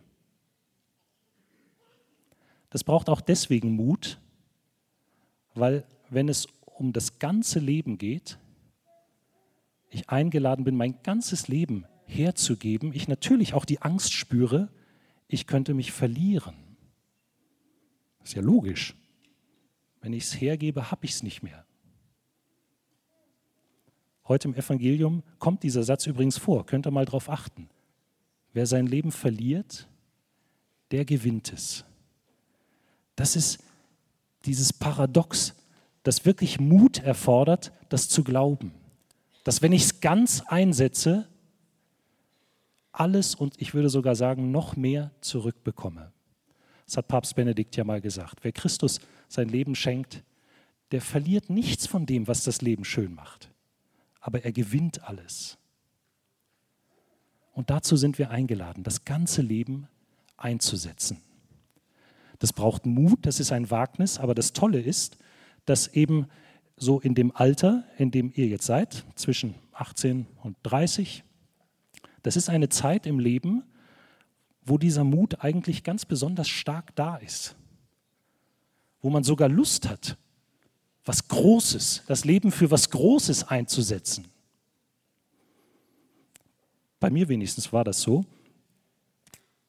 Das 2.71 2.85
braucht 2.85 3.09
auch 3.09 3.21
deswegen 3.21 3.73
Mut, 3.75 4.21
weil 5.55 5.85
wenn 6.09 6.29
es 6.29 6.47
um 6.67 6.93
das 6.93 7.19
ganze 7.19 7.59
Leben 7.59 7.99
geht, 7.99 8.39
ich 9.91 10.09
eingeladen 10.09 10.65
bin, 10.65 10.77
mein 10.77 11.03
ganzes 11.03 11.49
Leben 11.49 11.85
herzugeben, 12.07 12.93
ich 12.93 13.09
natürlich 13.09 13.55
auch 13.55 13.65
die 13.65 13.83
Angst 13.83 14.13
spüre, 14.13 14.71
ich 15.29 15.47
könnte 15.47 15.75
mich 15.75 15.93
verlieren. 15.93 16.55
Das 18.19 18.31
ist 18.31 18.35
ja 18.35 18.43
logisch. 18.43 18.95
Wenn 20.01 20.13
ich 20.13 20.25
es 20.25 20.41
hergebe, 20.41 20.91
habe 20.91 21.05
ich 21.05 21.13
es 21.13 21.23
nicht 21.23 21.43
mehr. 21.43 21.65
Heute 24.27 24.49
im 24.49 24.55
Evangelium 24.55 25.23
kommt 25.39 25.63
dieser 25.63 25.83
Satz 25.83 26.07
übrigens 26.07 26.39
vor, 26.39 26.65
könnt 26.67 26.87
ihr 26.87 26.91
mal 26.91 27.05
darauf 27.05 27.29
achten. 27.29 27.69
Wer 28.53 28.67
sein 28.67 28.87
Leben 28.87 29.13
verliert, 29.13 29.89
der 30.91 31.05
gewinnt 31.05 31.53
es. 31.53 31.85
Das 33.17 33.37
ist 33.37 33.63
dieses 34.45 34.73
Paradox, 34.73 35.55
das 36.03 36.25
wirklich 36.25 36.61
Mut 36.61 36.99
erfordert, 37.03 37.73
das 37.89 38.09
zu 38.09 38.25
glauben. 38.25 38.73
Dass 39.43 39.61
wenn 39.61 39.73
ich 39.73 39.83
es 39.85 40.01
ganz 40.01 40.43
einsetze, 40.47 41.29
alles 42.95 43.35
und 43.35 43.61
ich 43.61 43.75
würde 43.75 43.89
sogar 43.89 44.15
sagen, 44.15 44.51
noch 44.51 44.77
mehr 44.77 45.11
zurückbekomme. 45.21 46.13
Das 46.87 46.97
hat 46.97 47.09
Papst 47.09 47.35
Benedikt 47.35 47.77
ja 47.77 47.85
mal 47.85 48.01
gesagt. 48.01 48.39
Wer 48.43 48.53
Christus 48.53 49.01
sein 49.29 49.49
Leben 49.49 49.75
schenkt, 49.75 50.23
der 50.93 51.01
verliert 51.01 51.51
nichts 51.51 51.87
von 51.87 52.07
dem, 52.07 52.29
was 52.29 52.45
das 52.45 52.63
Leben 52.63 52.85
schön 52.85 53.15
macht. 53.15 53.51
Aber 54.21 54.45
er 54.45 54.53
gewinnt 54.53 55.03
alles. 55.05 55.59
Und 57.53 57.71
dazu 57.71 57.97
sind 57.97 58.19
wir 58.19 58.31
eingeladen, 58.31 58.83
das 58.85 59.05
ganze 59.05 59.43
Leben 59.43 59.89
einzusetzen. 60.37 61.21
Das 62.39 62.53
braucht 62.53 62.87
Mut, 62.87 63.21
das 63.23 63.41
ist 63.41 63.53
ein 63.53 63.71
Wagnis, 63.71 64.19
aber 64.19 64.35
das 64.35 64.53
Tolle 64.53 64.81
ist, 64.81 65.17
dass 65.65 65.89
eben 65.89 66.27
so 66.77 67.01
in 67.01 67.15
dem 67.15 67.35
Alter, 67.35 67.85
in 67.97 68.11
dem 68.11 68.33
ihr 68.35 68.47
jetzt 68.47 68.67
seid, 68.67 69.05
zwischen 69.15 69.55
18 69.73 70.27
und 70.43 70.57
30, 70.63 71.24
das 72.25 72.37
ist 72.37 72.49
eine 72.49 72.71
Zeit 72.71 73.07
im 73.07 73.19
Leben, 73.21 73.63
wo 74.63 74.79
dieser 74.79 75.05
Mut 75.05 75.45
eigentlich 75.45 75.85
ganz 75.85 76.07
besonders 76.07 76.49
stark 76.49 76.97
da 76.97 77.17
ist, 77.17 77.55
wo 79.03 79.11
man 79.11 79.23
sogar 79.23 79.51
Lust 79.51 79.89
hat, 79.89 80.17
was 81.05 81.29
Großes, 81.29 82.05
das 82.07 82.25
Leben 82.25 82.51
für 82.51 82.71
was 82.71 82.89
Großes 82.89 83.45
einzusetzen. 83.45 84.27
Bei 86.99 87.11
mir 87.11 87.29
wenigstens 87.29 87.75
war 87.75 87.85
das 87.85 88.01
so. 88.01 88.25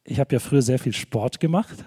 Ich 0.05 0.21
habe 0.21 0.33
ja 0.33 0.39
früher 0.39 0.61
sehr 0.61 0.79
viel 0.79 0.93
Sport 0.93 1.41
gemacht, 1.41 1.83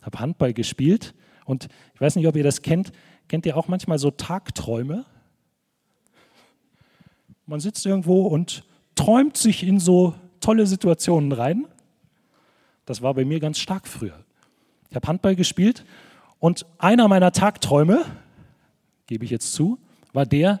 habe 0.00 0.18
Handball 0.20 0.54
gespielt 0.54 1.14
und 1.44 1.68
ich 1.92 2.00
weiß 2.00 2.16
nicht, 2.16 2.26
ob 2.26 2.36
ihr 2.36 2.44
das 2.44 2.62
kennt. 2.62 2.92
Kennt 3.28 3.44
ihr 3.44 3.58
auch 3.58 3.68
manchmal 3.68 3.98
so 3.98 4.10
Tagträume? 4.10 5.04
Man 7.44 7.60
sitzt 7.60 7.84
irgendwo 7.84 8.22
und 8.28 8.64
träumt 8.94 9.36
sich 9.36 9.66
in 9.66 9.80
so 9.80 10.14
tolle 10.40 10.66
Situationen 10.66 11.32
rein. 11.32 11.66
Das 12.84 13.02
war 13.02 13.14
bei 13.14 13.24
mir 13.24 13.40
ganz 13.40 13.58
stark 13.58 13.86
früher. 13.86 14.18
Ich 14.90 14.96
habe 14.96 15.06
Handball 15.08 15.36
gespielt 15.36 15.84
und 16.38 16.66
einer 16.78 17.08
meiner 17.08 17.32
Tagträume, 17.32 18.04
gebe 19.06 19.24
ich 19.24 19.30
jetzt 19.30 19.52
zu, 19.52 19.78
war 20.12 20.26
der, 20.26 20.60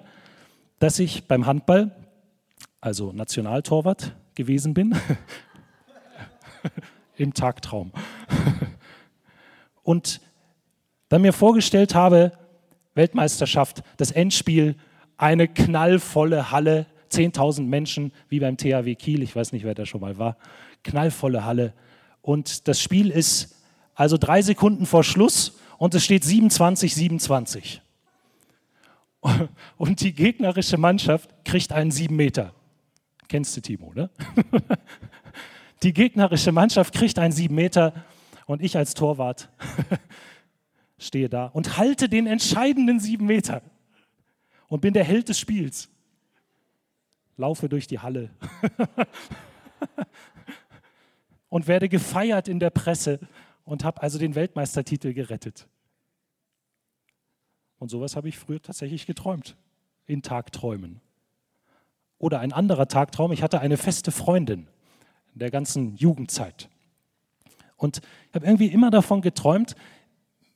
dass 0.78 0.98
ich 0.98 1.24
beim 1.28 1.46
Handball, 1.46 1.94
also 2.80 3.12
Nationaltorwart 3.12 4.14
gewesen 4.34 4.74
bin, 4.74 4.96
im 7.16 7.34
Tagtraum. 7.34 7.92
Und 9.82 10.20
dann 11.08 11.22
mir 11.22 11.32
vorgestellt 11.32 11.94
habe, 11.94 12.32
Weltmeisterschaft, 12.94 13.82
das 13.96 14.10
Endspiel, 14.10 14.76
eine 15.16 15.48
knallvolle 15.48 16.50
Halle, 16.50 16.86
10.000 17.12 17.62
Menschen, 17.62 18.12
wie 18.28 18.40
beim 18.40 18.56
THW 18.56 18.94
Kiel, 18.94 19.22
ich 19.22 19.34
weiß 19.36 19.52
nicht, 19.52 19.64
wer 19.64 19.74
da 19.74 19.86
schon 19.86 20.00
mal 20.00 20.18
war, 20.18 20.36
knallvolle 20.82 21.44
Halle. 21.44 21.74
Und 22.20 22.68
das 22.68 22.80
Spiel 22.80 23.10
ist 23.10 23.56
also 23.94 24.16
drei 24.16 24.42
Sekunden 24.42 24.86
vor 24.86 25.04
Schluss 25.04 25.58
und 25.78 25.94
es 25.94 26.04
steht 26.04 26.24
27, 26.24 26.94
27. 26.94 27.82
Und 29.76 30.00
die 30.00 30.14
gegnerische 30.14 30.78
Mannschaft 30.78 31.44
kriegt 31.44 31.72
einen 31.72 31.92
sieben 31.92 32.16
Meter. 32.16 32.52
Kennst 33.28 33.56
du 33.56 33.60
Timo, 33.60 33.92
ne? 33.94 34.10
Die 35.82 35.92
gegnerische 35.92 36.52
Mannschaft 36.52 36.94
kriegt 36.94 37.18
einen 37.18 37.32
sieben 37.32 37.56
Meter 37.56 37.92
und 38.46 38.62
ich 38.62 38.76
als 38.76 38.94
Torwart 38.94 39.48
stehe 40.98 41.28
da 41.28 41.46
und 41.46 41.76
halte 41.76 42.08
den 42.08 42.26
entscheidenden 42.26 43.00
sieben 43.00 43.26
Meter 43.26 43.62
und 44.68 44.80
bin 44.80 44.94
der 44.94 45.04
Held 45.04 45.28
des 45.28 45.40
Spiels. 45.40 45.88
Laufe 47.36 47.68
durch 47.68 47.86
die 47.86 47.98
Halle 47.98 48.30
und 51.48 51.66
werde 51.66 51.88
gefeiert 51.88 52.48
in 52.48 52.58
der 52.58 52.70
Presse 52.70 53.20
und 53.64 53.84
habe 53.84 54.02
also 54.02 54.18
den 54.18 54.34
Weltmeistertitel 54.34 55.12
gerettet. 55.12 55.66
Und 57.78 57.88
sowas 57.88 58.16
habe 58.16 58.28
ich 58.28 58.38
früher 58.38 58.62
tatsächlich 58.62 59.06
geträumt, 59.06 59.56
in 60.06 60.22
Tagträumen. 60.22 61.00
Oder 62.18 62.38
ein 62.38 62.52
anderer 62.52 62.86
Tagtraum, 62.86 63.32
ich 63.32 63.42
hatte 63.42 63.60
eine 63.60 63.76
feste 63.76 64.12
Freundin 64.12 64.68
in 65.32 65.40
der 65.40 65.50
ganzen 65.50 65.96
Jugendzeit. 65.96 66.68
Und 67.76 68.00
ich 68.28 68.34
habe 68.34 68.46
irgendwie 68.46 68.68
immer 68.68 68.90
davon 68.90 69.22
geträumt, 69.22 69.74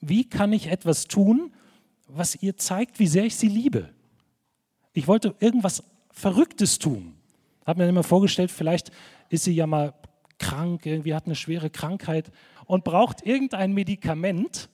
wie 0.01 0.29
kann 0.29 0.53
ich 0.53 0.69
etwas 0.69 1.09
tun, 1.09 1.53
was 2.07 2.41
ihr 2.41 2.57
zeigt, 2.57 3.01
wie 3.01 3.09
sehr 3.09 3.25
ich 3.25 3.35
sie 3.35 3.49
liebe. 3.49 3.91
Ich 4.93 5.09
wollte 5.09 5.35
irgendwas 5.41 5.83
Verrücktes 6.17 6.79
tun. 6.79 7.15
Habe 7.67 7.83
mir 7.83 7.89
immer 7.91 8.03
vorgestellt, 8.03 8.51
vielleicht 8.51 8.91
ist 9.29 9.45
sie 9.45 9.55
ja 9.55 9.67
mal 9.67 9.93
krank, 10.39 10.87
irgendwie 10.87 11.15
hat 11.15 11.27
eine 11.27 11.35
schwere 11.35 11.69
Krankheit 11.69 12.33
und 12.65 12.85
braucht 12.85 13.27
irgendein 13.27 13.73
Medikament, 13.73 14.71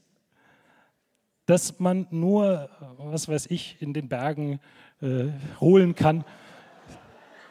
das 1.47 1.81
man 1.81 2.07
nur, 2.11 2.71
was 2.97 3.27
weiß 3.27 3.47
ich, 3.51 3.77
in 3.81 3.93
den 3.93 4.09
Bergen 4.09 4.61
äh, 5.01 5.31
holen 5.61 5.97
kann. 5.97 6.25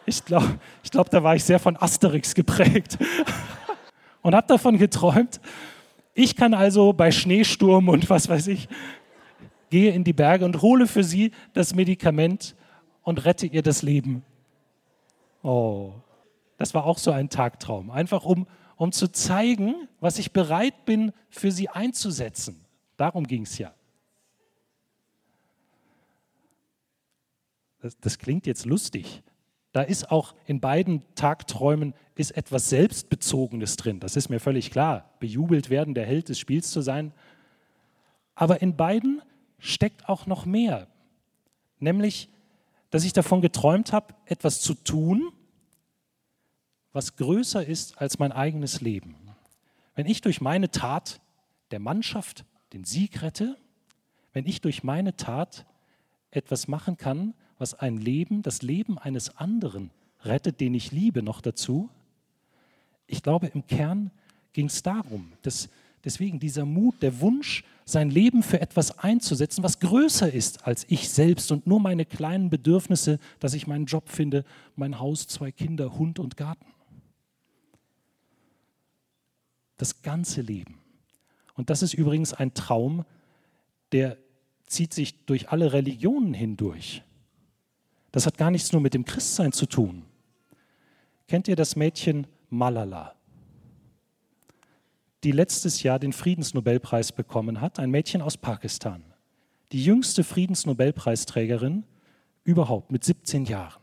Ich 0.05 0.23
glaube, 0.23 0.57
ich 0.83 0.91
glaub, 0.91 1.09
da 1.09 1.21
war 1.21 1.35
ich 1.35 1.43
sehr 1.43 1.59
von 1.59 1.75
Asterix 1.75 2.33
geprägt 2.33 2.97
und 4.21 4.33
habe 4.33 4.47
davon 4.47 4.77
geträumt. 4.77 5.41
Ich 6.13 6.37
kann 6.37 6.53
also 6.53 6.93
bei 6.93 7.11
Schneesturm 7.11 7.89
und 7.89 8.09
was 8.09 8.29
weiß 8.29 8.47
ich, 8.47 8.69
gehe 9.69 9.91
in 9.91 10.05
die 10.05 10.13
Berge 10.13 10.45
und 10.45 10.61
hole 10.61 10.87
für 10.87 11.03
sie 11.03 11.31
das 11.53 11.75
Medikament 11.75 12.55
und 13.03 13.25
rette 13.25 13.45
ihr 13.45 13.61
das 13.61 13.81
Leben. 13.81 14.23
Oh, 15.43 15.93
das 16.57 16.73
war 16.73 16.85
auch 16.85 16.97
so 16.97 17.11
ein 17.11 17.29
Tagtraum. 17.29 17.89
Einfach 17.89 18.23
um, 18.23 18.47
um 18.75 18.91
zu 18.91 19.11
zeigen, 19.11 19.87
was 19.99 20.19
ich 20.19 20.31
bereit 20.31 20.85
bin, 20.85 21.11
für 21.29 21.51
sie 21.51 21.69
einzusetzen. 21.69 22.65
Darum 22.97 23.25
ging 23.25 23.43
es 23.43 23.57
ja. 23.57 23.73
Das, 27.79 27.97
das 27.99 28.19
klingt 28.19 28.45
jetzt 28.45 28.65
lustig, 28.65 29.23
da 29.71 29.81
ist 29.81 30.11
auch 30.11 30.35
in 30.45 30.59
beiden 30.59 31.03
Tagträumen 31.15 31.93
ist 32.15 32.31
etwas 32.31 32.69
Selbstbezogenes 32.69 33.77
drin. 33.77 33.99
Das 33.99 34.15
ist 34.15 34.29
mir 34.29 34.39
völlig 34.39 34.69
klar. 34.69 35.09
Bejubelt 35.19 35.69
werden, 35.69 35.93
der 35.93 36.05
Held 36.05 36.29
des 36.29 36.39
Spiels 36.39 36.71
zu 36.71 36.81
sein. 36.81 37.13
Aber 38.35 38.61
in 38.61 38.75
beiden 38.75 39.21
steckt 39.59 40.09
auch 40.09 40.25
noch 40.25 40.45
mehr. 40.45 40.87
Nämlich, 41.79 42.29
dass 42.91 43.03
ich 43.03 43.13
davon 43.13 43.41
geträumt 43.41 43.93
habe, 43.93 44.13
etwas 44.25 44.61
zu 44.61 44.75
tun, 44.75 45.31
was 46.93 47.15
größer 47.15 47.65
ist 47.65 47.97
als 47.97 48.19
mein 48.19 48.31
eigenes 48.31 48.81
Leben. 48.81 49.15
Wenn 49.95 50.05
ich 50.05 50.21
durch 50.21 50.41
meine 50.41 50.69
Tat 50.69 51.21
der 51.71 51.79
Mannschaft 51.79 52.45
den 52.73 52.83
Sieg 52.83 53.21
rette, 53.21 53.57
wenn 54.33 54.45
ich 54.45 54.61
durch 54.61 54.83
meine 54.83 55.15
Tat 55.15 55.65
etwas 56.31 56.67
machen 56.67 56.97
kann, 56.97 57.33
was 57.57 57.73
ein 57.73 57.97
Leben, 57.97 58.41
das 58.41 58.61
Leben 58.61 58.97
eines 58.97 59.37
anderen 59.37 59.91
rettet, 60.23 60.59
den 60.59 60.73
ich 60.73 60.91
liebe, 60.91 61.23
noch 61.23 61.41
dazu. 61.41 61.89
Ich 63.07 63.23
glaube, 63.23 63.47
im 63.47 63.67
Kern 63.67 64.11
ging 64.53 64.67
es 64.67 64.83
darum, 64.83 65.33
dass 65.41 65.69
deswegen 66.03 66.39
dieser 66.39 66.65
Mut, 66.65 67.01
der 67.01 67.19
Wunsch, 67.19 67.63
sein 67.91 68.09
Leben 68.09 68.43
für 68.43 68.61
etwas 68.61 68.97
einzusetzen, 68.99 69.63
was 69.63 69.79
größer 69.79 70.31
ist 70.31 70.65
als 70.65 70.85
ich 70.89 71.09
selbst 71.09 71.51
und 71.51 71.67
nur 71.67 71.79
meine 71.79 72.05
kleinen 72.05 72.49
Bedürfnisse, 72.49 73.19
dass 73.39 73.53
ich 73.53 73.67
meinen 73.67 73.85
Job 73.85 74.09
finde, 74.09 74.43
mein 74.75 74.99
Haus, 74.99 75.27
zwei 75.27 75.51
Kinder, 75.51 75.97
Hund 75.97 76.19
und 76.19 76.37
Garten. 76.37 76.65
Das 79.77 80.01
ganze 80.01 80.41
Leben. 80.41 80.79
Und 81.55 81.69
das 81.69 81.81
ist 81.81 81.93
übrigens 81.93 82.33
ein 82.33 82.53
Traum, 82.53 83.05
der 83.91 84.17
zieht 84.67 84.93
sich 84.93 85.25
durch 85.25 85.49
alle 85.49 85.73
Religionen 85.73 86.33
hindurch. 86.33 87.03
Das 88.11 88.25
hat 88.25 88.37
gar 88.37 88.51
nichts 88.51 88.71
nur 88.71 88.81
mit 88.81 88.93
dem 88.93 89.05
Christsein 89.05 89.51
zu 89.51 89.65
tun. 89.65 90.03
Kennt 91.27 91.47
ihr 91.47 91.55
das 91.55 91.75
Mädchen 91.75 92.27
Malala, 92.49 93.15
die 95.23 95.31
letztes 95.31 95.83
Jahr 95.83 95.99
den 95.99 96.13
Friedensnobelpreis 96.13 97.11
bekommen 97.11 97.61
hat, 97.61 97.79
ein 97.79 97.91
Mädchen 97.91 98.21
aus 98.21 98.37
Pakistan, 98.37 99.03
die 99.71 99.83
jüngste 99.83 100.23
Friedensnobelpreisträgerin 100.23 101.85
überhaupt 102.43 102.91
mit 102.91 103.03
17 103.03 103.45
Jahren. 103.45 103.81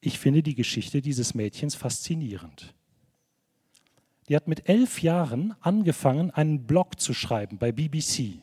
Ich 0.00 0.18
finde 0.18 0.42
die 0.42 0.54
Geschichte 0.54 1.02
dieses 1.02 1.34
Mädchens 1.34 1.74
faszinierend. 1.74 2.74
Die 4.28 4.36
hat 4.36 4.46
mit 4.46 4.68
elf 4.68 5.02
Jahren 5.02 5.54
angefangen, 5.60 6.30
einen 6.30 6.66
Blog 6.66 7.00
zu 7.00 7.14
schreiben 7.14 7.58
bei 7.58 7.72
BBC 7.72 8.40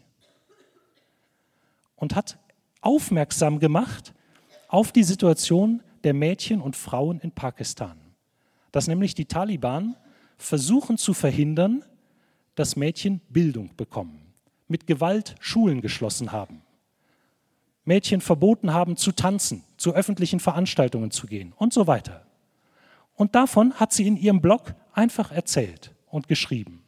und 1.96 2.16
hat 2.16 2.38
aufmerksam 2.82 3.60
gemacht 3.60 4.14
auf 4.68 4.92
die 4.92 5.04
Situation 5.04 5.82
der 6.04 6.14
Mädchen 6.14 6.62
und 6.62 6.76
Frauen 6.76 7.20
in 7.20 7.32
Pakistan. 7.32 8.00
Dass 8.72 8.88
nämlich 8.88 9.16
die 9.16 9.26
Taliban 9.26 9.96
versuchen 10.38 10.98
zu 10.98 11.14
verhindern, 11.14 11.84
dass 12.56 12.76
Mädchen 12.76 13.22
Bildung 13.30 13.76
bekommen, 13.76 14.34
mit 14.68 14.88
Gewalt 14.88 15.36
Schulen 15.40 15.82
geschlossen 15.82 16.32
haben, 16.32 16.62
Mädchen 17.86 18.20
verboten 18.20 18.74
haben 18.74 18.98
zu 18.98 19.12
tanzen, 19.12 19.64
zu 19.78 19.94
öffentlichen 19.94 20.40
Veranstaltungen 20.40 21.12
zu 21.12 21.28
gehen 21.28 21.54
und 21.54 21.72
so 21.72 21.86
weiter. 21.86 22.26
Und 23.14 23.36
davon 23.36 23.76
hat 23.76 23.94
sie 23.94 24.08
in 24.08 24.18
ihrem 24.18 24.42
Blog 24.42 24.74
einfach 24.92 25.32
erzählt 25.32 25.94
und 26.08 26.28
geschrieben. 26.28 26.84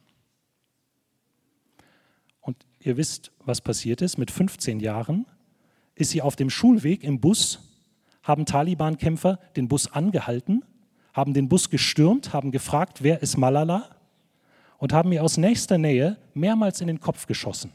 Und 2.40 2.66
ihr 2.80 2.96
wisst, 2.96 3.30
was 3.44 3.60
passiert 3.60 4.02
ist. 4.02 4.18
Mit 4.18 4.30
15 4.30 4.80
Jahren 4.80 5.26
ist 5.94 6.10
sie 6.10 6.20
auf 6.20 6.36
dem 6.36 6.50
Schulweg 6.50 7.04
im 7.04 7.20
Bus, 7.20 7.60
haben 8.22 8.44
Taliban-Kämpfer 8.44 9.38
den 9.56 9.68
Bus 9.68 9.92
angehalten, 9.92 10.64
haben 11.18 11.34
den 11.34 11.48
Bus 11.48 11.68
gestürmt, 11.68 12.32
haben 12.32 12.52
gefragt, 12.52 13.02
wer 13.02 13.22
ist 13.22 13.36
Malala 13.36 13.90
und 14.78 14.92
haben 14.92 15.10
ihr 15.10 15.24
aus 15.24 15.36
nächster 15.36 15.76
Nähe 15.76 16.16
mehrmals 16.32 16.80
in 16.80 16.86
den 16.86 17.00
Kopf 17.00 17.26
geschossen. 17.26 17.72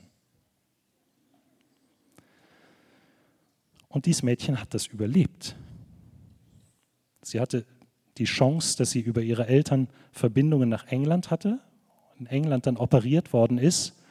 Und 3.89 4.05
dieses 4.05 4.23
Mädchen 4.23 4.61
hat 4.61 4.73
das 4.73 4.87
überlebt. 4.87 5.57
Sie 7.21 7.41
hatte 7.41 7.65
die 8.17 8.23
Chance, 8.23 8.77
dass 8.77 8.91
sie 8.91 9.01
über 9.01 9.21
ihre 9.21 9.45
Eltern 9.47 9.89
Verbindungen 10.13 10.69
nach 10.69 10.87
England 10.87 11.29
hatte, 11.29 11.59
in 12.17 12.27
England 12.27 12.65
dann 12.65 12.77
operiert 12.77 13.33
worden 13.33 13.57
ist. 13.57 14.01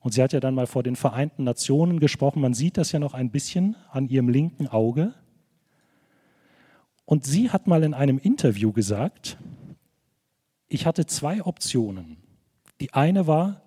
Und 0.00 0.12
sie 0.12 0.22
hat 0.22 0.32
ja 0.32 0.40
dann 0.40 0.54
mal 0.54 0.66
vor 0.66 0.82
den 0.82 0.96
Vereinten 0.96 1.44
Nationen 1.44 2.00
gesprochen. 2.00 2.40
Man 2.40 2.54
sieht 2.54 2.78
das 2.78 2.92
ja 2.92 2.98
noch 3.00 3.12
ein 3.12 3.30
bisschen 3.30 3.76
an 3.90 4.08
ihrem 4.08 4.30
linken 4.30 4.66
Auge. 4.66 5.12
Und 7.08 7.24
sie 7.24 7.48
hat 7.48 7.66
mal 7.66 7.84
in 7.84 7.94
einem 7.94 8.18
Interview 8.18 8.70
gesagt, 8.70 9.38
ich 10.68 10.84
hatte 10.84 11.06
zwei 11.06 11.42
Optionen. 11.42 12.18
Die 12.82 12.92
eine 12.92 13.26
war 13.26 13.62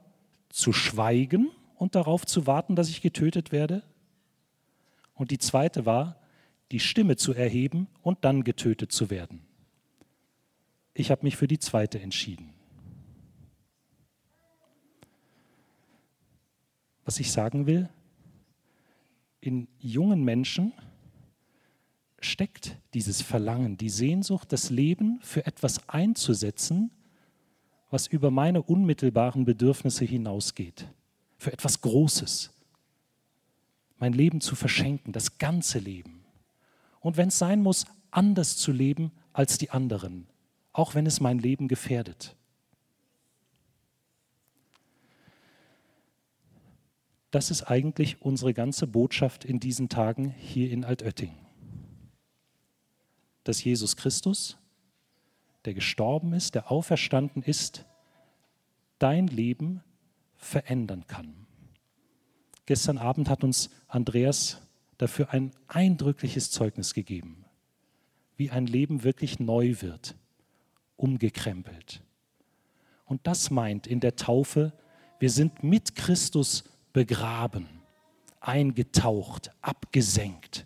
zu 0.49 0.73
schweigen 0.73 1.49
und 1.73 1.95
darauf 1.95 2.23
zu 2.23 2.45
warten, 2.45 2.75
dass 2.75 2.87
ich 2.87 3.01
getötet 3.01 3.51
werde. 3.51 3.81
Und 5.15 5.31
die 5.31 5.39
zweite 5.39 5.87
war, 5.87 6.21
die 6.71 6.79
Stimme 6.79 7.15
zu 7.15 7.33
erheben 7.33 7.87
und 8.03 8.23
dann 8.25 8.43
getötet 8.43 8.91
zu 8.91 9.09
werden. 9.09 9.41
Ich 10.93 11.09
habe 11.09 11.23
mich 11.23 11.35
für 11.35 11.47
die 11.47 11.57
zweite 11.57 11.99
entschieden. 11.99 12.53
Was 17.05 17.19
ich 17.19 17.31
sagen 17.31 17.65
will, 17.65 17.89
in 19.39 19.67
jungen 19.79 20.23
Menschen 20.23 20.73
steckt 22.21 22.77
dieses 22.93 23.21
Verlangen, 23.21 23.77
die 23.77 23.89
Sehnsucht, 23.89 24.51
das 24.53 24.69
Leben 24.69 25.19
für 25.21 25.45
etwas 25.45 25.89
einzusetzen, 25.89 26.91
was 27.89 28.07
über 28.07 28.31
meine 28.31 28.61
unmittelbaren 28.61 29.43
Bedürfnisse 29.43 30.05
hinausgeht, 30.05 30.87
für 31.37 31.51
etwas 31.51 31.81
Großes, 31.81 32.51
mein 33.97 34.13
Leben 34.13 34.41
zu 34.41 34.55
verschenken, 34.55 35.11
das 35.11 35.37
ganze 35.37 35.79
Leben. 35.79 36.23
Und 37.01 37.17
wenn 37.17 37.27
es 37.27 37.37
sein 37.37 37.61
muss, 37.61 37.85
anders 38.11 38.57
zu 38.57 38.71
leben 38.71 39.11
als 39.33 39.57
die 39.57 39.71
anderen, 39.71 40.27
auch 40.73 40.95
wenn 40.95 41.05
es 41.05 41.19
mein 41.19 41.39
Leben 41.39 41.67
gefährdet. 41.67 42.35
Das 47.31 47.49
ist 47.49 47.63
eigentlich 47.63 48.21
unsere 48.21 48.53
ganze 48.53 48.87
Botschaft 48.87 49.45
in 49.45 49.59
diesen 49.59 49.87
Tagen 49.87 50.29
hier 50.29 50.69
in 50.69 50.83
Altötting. 50.83 51.31
Dass 53.43 53.63
Jesus 53.63 53.95
Christus, 53.95 54.57
der 55.65 55.73
gestorben 55.73 56.33
ist, 56.33 56.55
der 56.55 56.71
auferstanden 56.71 57.43
ist, 57.43 57.85
dein 58.99 59.27
Leben 59.27 59.83
verändern 60.35 61.05
kann. 61.07 61.47
Gestern 62.65 62.97
Abend 62.97 63.29
hat 63.29 63.43
uns 63.43 63.69
Andreas 63.87 64.61
dafür 64.97 65.31
ein 65.31 65.51
eindrückliches 65.67 66.51
Zeugnis 66.51 66.93
gegeben, 66.93 67.45
wie 68.37 68.51
ein 68.51 68.67
Leben 68.67 69.03
wirklich 69.03 69.39
neu 69.39 69.75
wird, 69.81 70.15
umgekrempelt. 70.95 72.03
Und 73.05 73.25
das 73.27 73.49
meint 73.49 73.87
in 73.87 73.99
der 73.99 74.15
Taufe, 74.15 74.73
wir 75.19 75.29
sind 75.29 75.63
mit 75.63 75.95
Christus 75.95 76.63
begraben, 76.93 77.67
eingetaucht, 78.39 79.51
abgesenkt. 79.61 80.65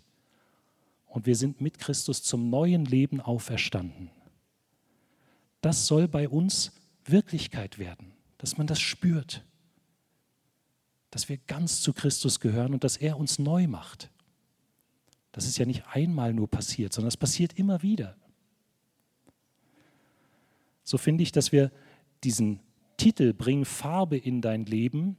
Und 1.16 1.24
wir 1.24 1.34
sind 1.34 1.62
mit 1.62 1.78
Christus 1.78 2.22
zum 2.22 2.50
neuen 2.50 2.84
Leben 2.84 3.20
auferstanden. 3.20 4.10
Das 5.62 5.86
soll 5.86 6.06
bei 6.06 6.28
uns 6.28 6.72
Wirklichkeit 7.06 7.78
werden, 7.78 8.12
dass 8.38 8.58
man 8.58 8.66
das 8.66 8.80
spürt 8.80 9.42
dass 11.16 11.30
wir 11.30 11.38
ganz 11.38 11.80
zu 11.80 11.94
Christus 11.94 12.40
gehören 12.40 12.74
und 12.74 12.84
dass 12.84 12.98
er 12.98 13.18
uns 13.18 13.38
neu 13.38 13.66
macht. 13.68 14.10
Das 15.32 15.46
ist 15.46 15.56
ja 15.56 15.64
nicht 15.64 15.84
einmal 15.88 16.34
nur 16.34 16.46
passiert, 16.46 16.92
sondern 16.92 17.08
es 17.08 17.16
passiert 17.16 17.54
immer 17.54 17.82
wieder. 17.82 18.18
So 20.84 20.98
finde 20.98 21.22
ich, 21.22 21.32
dass 21.32 21.52
wir 21.52 21.72
diesen 22.22 22.60
Titel 22.98 23.32
Bring 23.32 23.64
Farbe 23.64 24.18
in 24.18 24.42
dein 24.42 24.66
Leben 24.66 25.16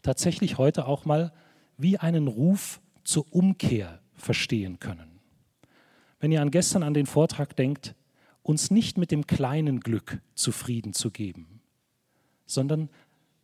tatsächlich 0.00 0.56
heute 0.56 0.86
auch 0.86 1.04
mal 1.04 1.34
wie 1.76 1.98
einen 1.98 2.26
Ruf 2.26 2.80
zur 3.02 3.30
Umkehr 3.30 4.00
verstehen 4.16 4.78
können. 4.78 5.20
Wenn 6.20 6.32
ihr 6.32 6.42
an 6.42 6.50
gestern 6.50 6.82
an 6.82 6.94
den 6.94 7.06
Vortrag 7.06 7.56
denkt, 7.56 7.94
uns 8.42 8.70
nicht 8.70 8.98
mit 8.98 9.10
dem 9.10 9.26
kleinen 9.26 9.80
Glück 9.80 10.20
zufrieden 10.34 10.92
zu 10.92 11.10
geben, 11.10 11.60
sondern 12.46 12.90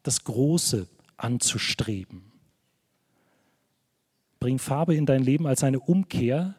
das 0.03 0.25
große 0.25 0.89
anzustreben. 1.17 2.33
Bring 4.39 4.59
Farbe 4.59 4.95
in 4.95 5.07
dein 5.07 5.23
Leben 5.23 5.47
als 5.47 5.65
eine 5.65 5.81
Umkehr 5.81 6.55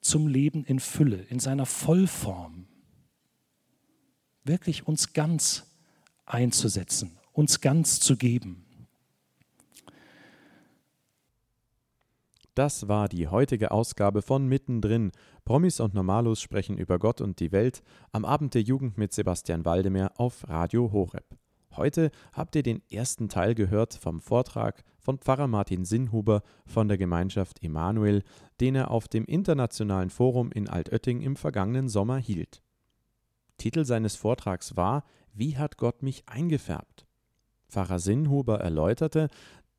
zum 0.00 0.26
Leben 0.26 0.64
in 0.64 0.80
Fülle, 0.80 1.22
in 1.28 1.38
seiner 1.38 1.66
Vollform. 1.66 2.66
Wirklich 4.44 4.86
uns 4.86 5.12
ganz 5.12 5.66
einzusetzen, 6.24 7.18
uns 7.32 7.60
ganz 7.60 8.00
zu 8.00 8.16
geben. 8.16 8.64
Das 12.58 12.88
war 12.88 13.08
die 13.08 13.28
heutige 13.28 13.70
Ausgabe 13.70 14.20
von 14.20 14.48
Mittendrin. 14.48 15.12
Promis 15.44 15.78
und 15.78 15.94
Normalos 15.94 16.42
sprechen 16.42 16.76
über 16.76 16.98
Gott 16.98 17.20
und 17.20 17.38
die 17.38 17.52
Welt 17.52 17.84
am 18.10 18.24
Abend 18.24 18.52
der 18.54 18.62
Jugend 18.62 18.98
mit 18.98 19.12
Sebastian 19.12 19.64
Waldemar 19.64 20.10
auf 20.16 20.48
Radio 20.48 20.90
Horeb. 20.90 21.38
Heute 21.76 22.10
habt 22.32 22.56
ihr 22.56 22.64
den 22.64 22.82
ersten 22.90 23.28
Teil 23.28 23.54
gehört 23.54 23.94
vom 23.94 24.18
Vortrag 24.18 24.82
von 24.98 25.18
Pfarrer 25.18 25.46
Martin 25.46 25.84
Sinnhuber 25.84 26.42
von 26.66 26.88
der 26.88 26.98
Gemeinschaft 26.98 27.62
Emanuel, 27.62 28.24
den 28.60 28.74
er 28.74 28.90
auf 28.90 29.06
dem 29.06 29.24
Internationalen 29.24 30.10
Forum 30.10 30.50
in 30.50 30.68
Altötting 30.68 31.20
im 31.20 31.36
vergangenen 31.36 31.88
Sommer 31.88 32.16
hielt. 32.16 32.60
Titel 33.56 33.84
seines 33.84 34.16
Vortrags 34.16 34.76
war 34.76 35.04
Wie 35.32 35.56
hat 35.56 35.76
Gott 35.76 36.02
mich 36.02 36.28
eingefärbt? 36.28 37.06
Pfarrer 37.68 38.00
Sinnhuber 38.00 38.58
erläuterte, 38.58 39.28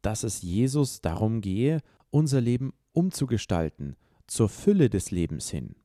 dass 0.02 0.24
es 0.24 0.42
Jesus 0.42 1.02
darum 1.02 1.42
gehe, 1.42 1.82
unser 2.12 2.42
Leben 2.42 2.74
umzugestalten, 2.94 3.96
zur 4.28 4.50
Fülle 4.50 4.90
des 4.90 5.12
Lebens 5.12 5.50
hin. 5.50 5.76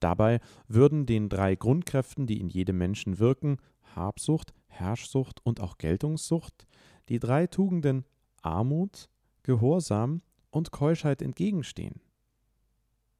Dabei 0.00 0.40
würden 0.68 1.06
den 1.06 1.28
drei 1.28 1.54
Grundkräften, 1.56 2.26
die 2.26 2.40
in 2.40 2.48
jedem 2.48 2.78
Menschen 2.78 3.18
wirken, 3.18 3.58
Habsucht, 3.94 4.52
Herrschsucht 4.66 5.44
und 5.44 5.60
auch 5.60 5.78
Geltungssucht, 5.78 6.66
die 7.08 7.18
drei 7.18 7.46
Tugenden 7.46 8.04
Armut, 8.42 9.08
Gehorsam 9.42 10.22
und 10.50 10.70
Keuschheit 10.70 11.22
entgegenstehen. 11.22 12.00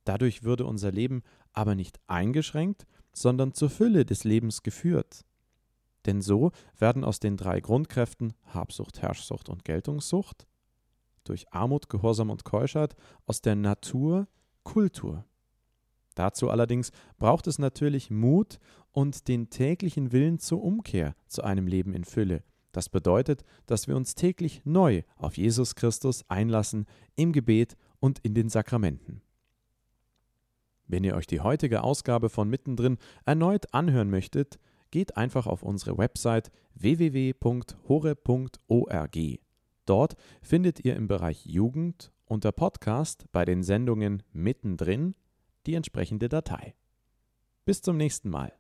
Dadurch 0.05 0.43
würde 0.43 0.67
unser 0.67 0.93
Leben 0.93 1.23
aber 1.53 1.75
nicht 1.75 1.99
eingeschränkt, 2.07 2.87
sondern 3.13 3.53
zur 3.53 3.71
Fülle 3.71 4.05
des 4.05 4.25
Lebens 4.25 4.63
geführt. 4.63 5.25
Denn 6.07 6.23
so 6.23 6.53
werden 6.79 7.05
aus 7.05 7.19
den 7.19 7.37
drei 7.37 7.61
Grundkräften 7.61 8.33
Habsucht, 8.47 9.03
Herrschsucht 9.03 9.49
und 9.49 9.65
Geltungssucht 9.65 10.47
durch 11.29 11.53
Armut, 11.53 11.89
Gehorsam 11.89 12.31
und 12.31 12.45
Keuschheit 12.45 12.97
aus 13.27 13.41
der 13.41 13.55
Natur 13.55 14.27
Kultur. 14.65 15.25
Dazu 16.15 16.51
allerdings 16.51 16.91
braucht 17.19 17.47
es 17.47 17.59
natürlich 17.59 18.11
Mut 18.11 18.59
und 18.93 19.29
den 19.29 19.51
täglichen 19.51 20.13
Willen 20.13 20.39
zur 20.39 20.63
Umkehr 20.63 21.15
zu 21.27 21.43
einem 21.43 21.67
Leben 21.67 21.95
in 21.95 22.05
Fülle. 22.05 22.43
Das 22.73 22.89
bedeutet, 22.89 23.45
dass 23.67 23.89
wir 23.89 23.97
uns 23.97 24.15
täglich 24.15 24.63
neu 24.65 25.03
auf 25.17 25.37
Jesus 25.39 25.75
Christus 25.75 26.25
einlassen 26.29 26.87
im 27.17 27.33
Gebet 27.33 27.77
und 28.01 28.19
in 28.21 28.35
den 28.35 28.49
Sakramenten. 28.49 29.23
Wenn 30.87 31.05
ihr 31.05 31.15
euch 31.15 31.27
die 31.27 31.41
heutige 31.41 31.83
Ausgabe 31.83 32.29
von 32.29 32.49
Mittendrin 32.49 32.99
erneut 33.25 33.73
anhören 33.73 34.11
möchtet, 34.11 34.59
geht 34.91 35.17
einfach 35.17 35.47
auf 35.47 35.63
unsere 35.63 35.99
Website 35.99 36.51
www.hore.org. 36.75 37.79
Dort 39.89 40.17
findet 40.43 40.85
ihr 40.85 40.97
im 40.97 41.09
Bereich 41.09 41.47
Jugend 41.47 42.13
unter 42.27 42.53
Podcast 42.53 43.25
bei 43.33 43.47
den 43.47 43.63
Sendungen 43.63 44.23
Mittendrin 44.33 45.15
die 45.65 45.75
entsprechende 45.75 46.29
Datei. 46.29 46.75
Bis 47.65 47.81
zum 47.81 47.97
nächsten 47.97 48.29
Mal. 48.29 48.58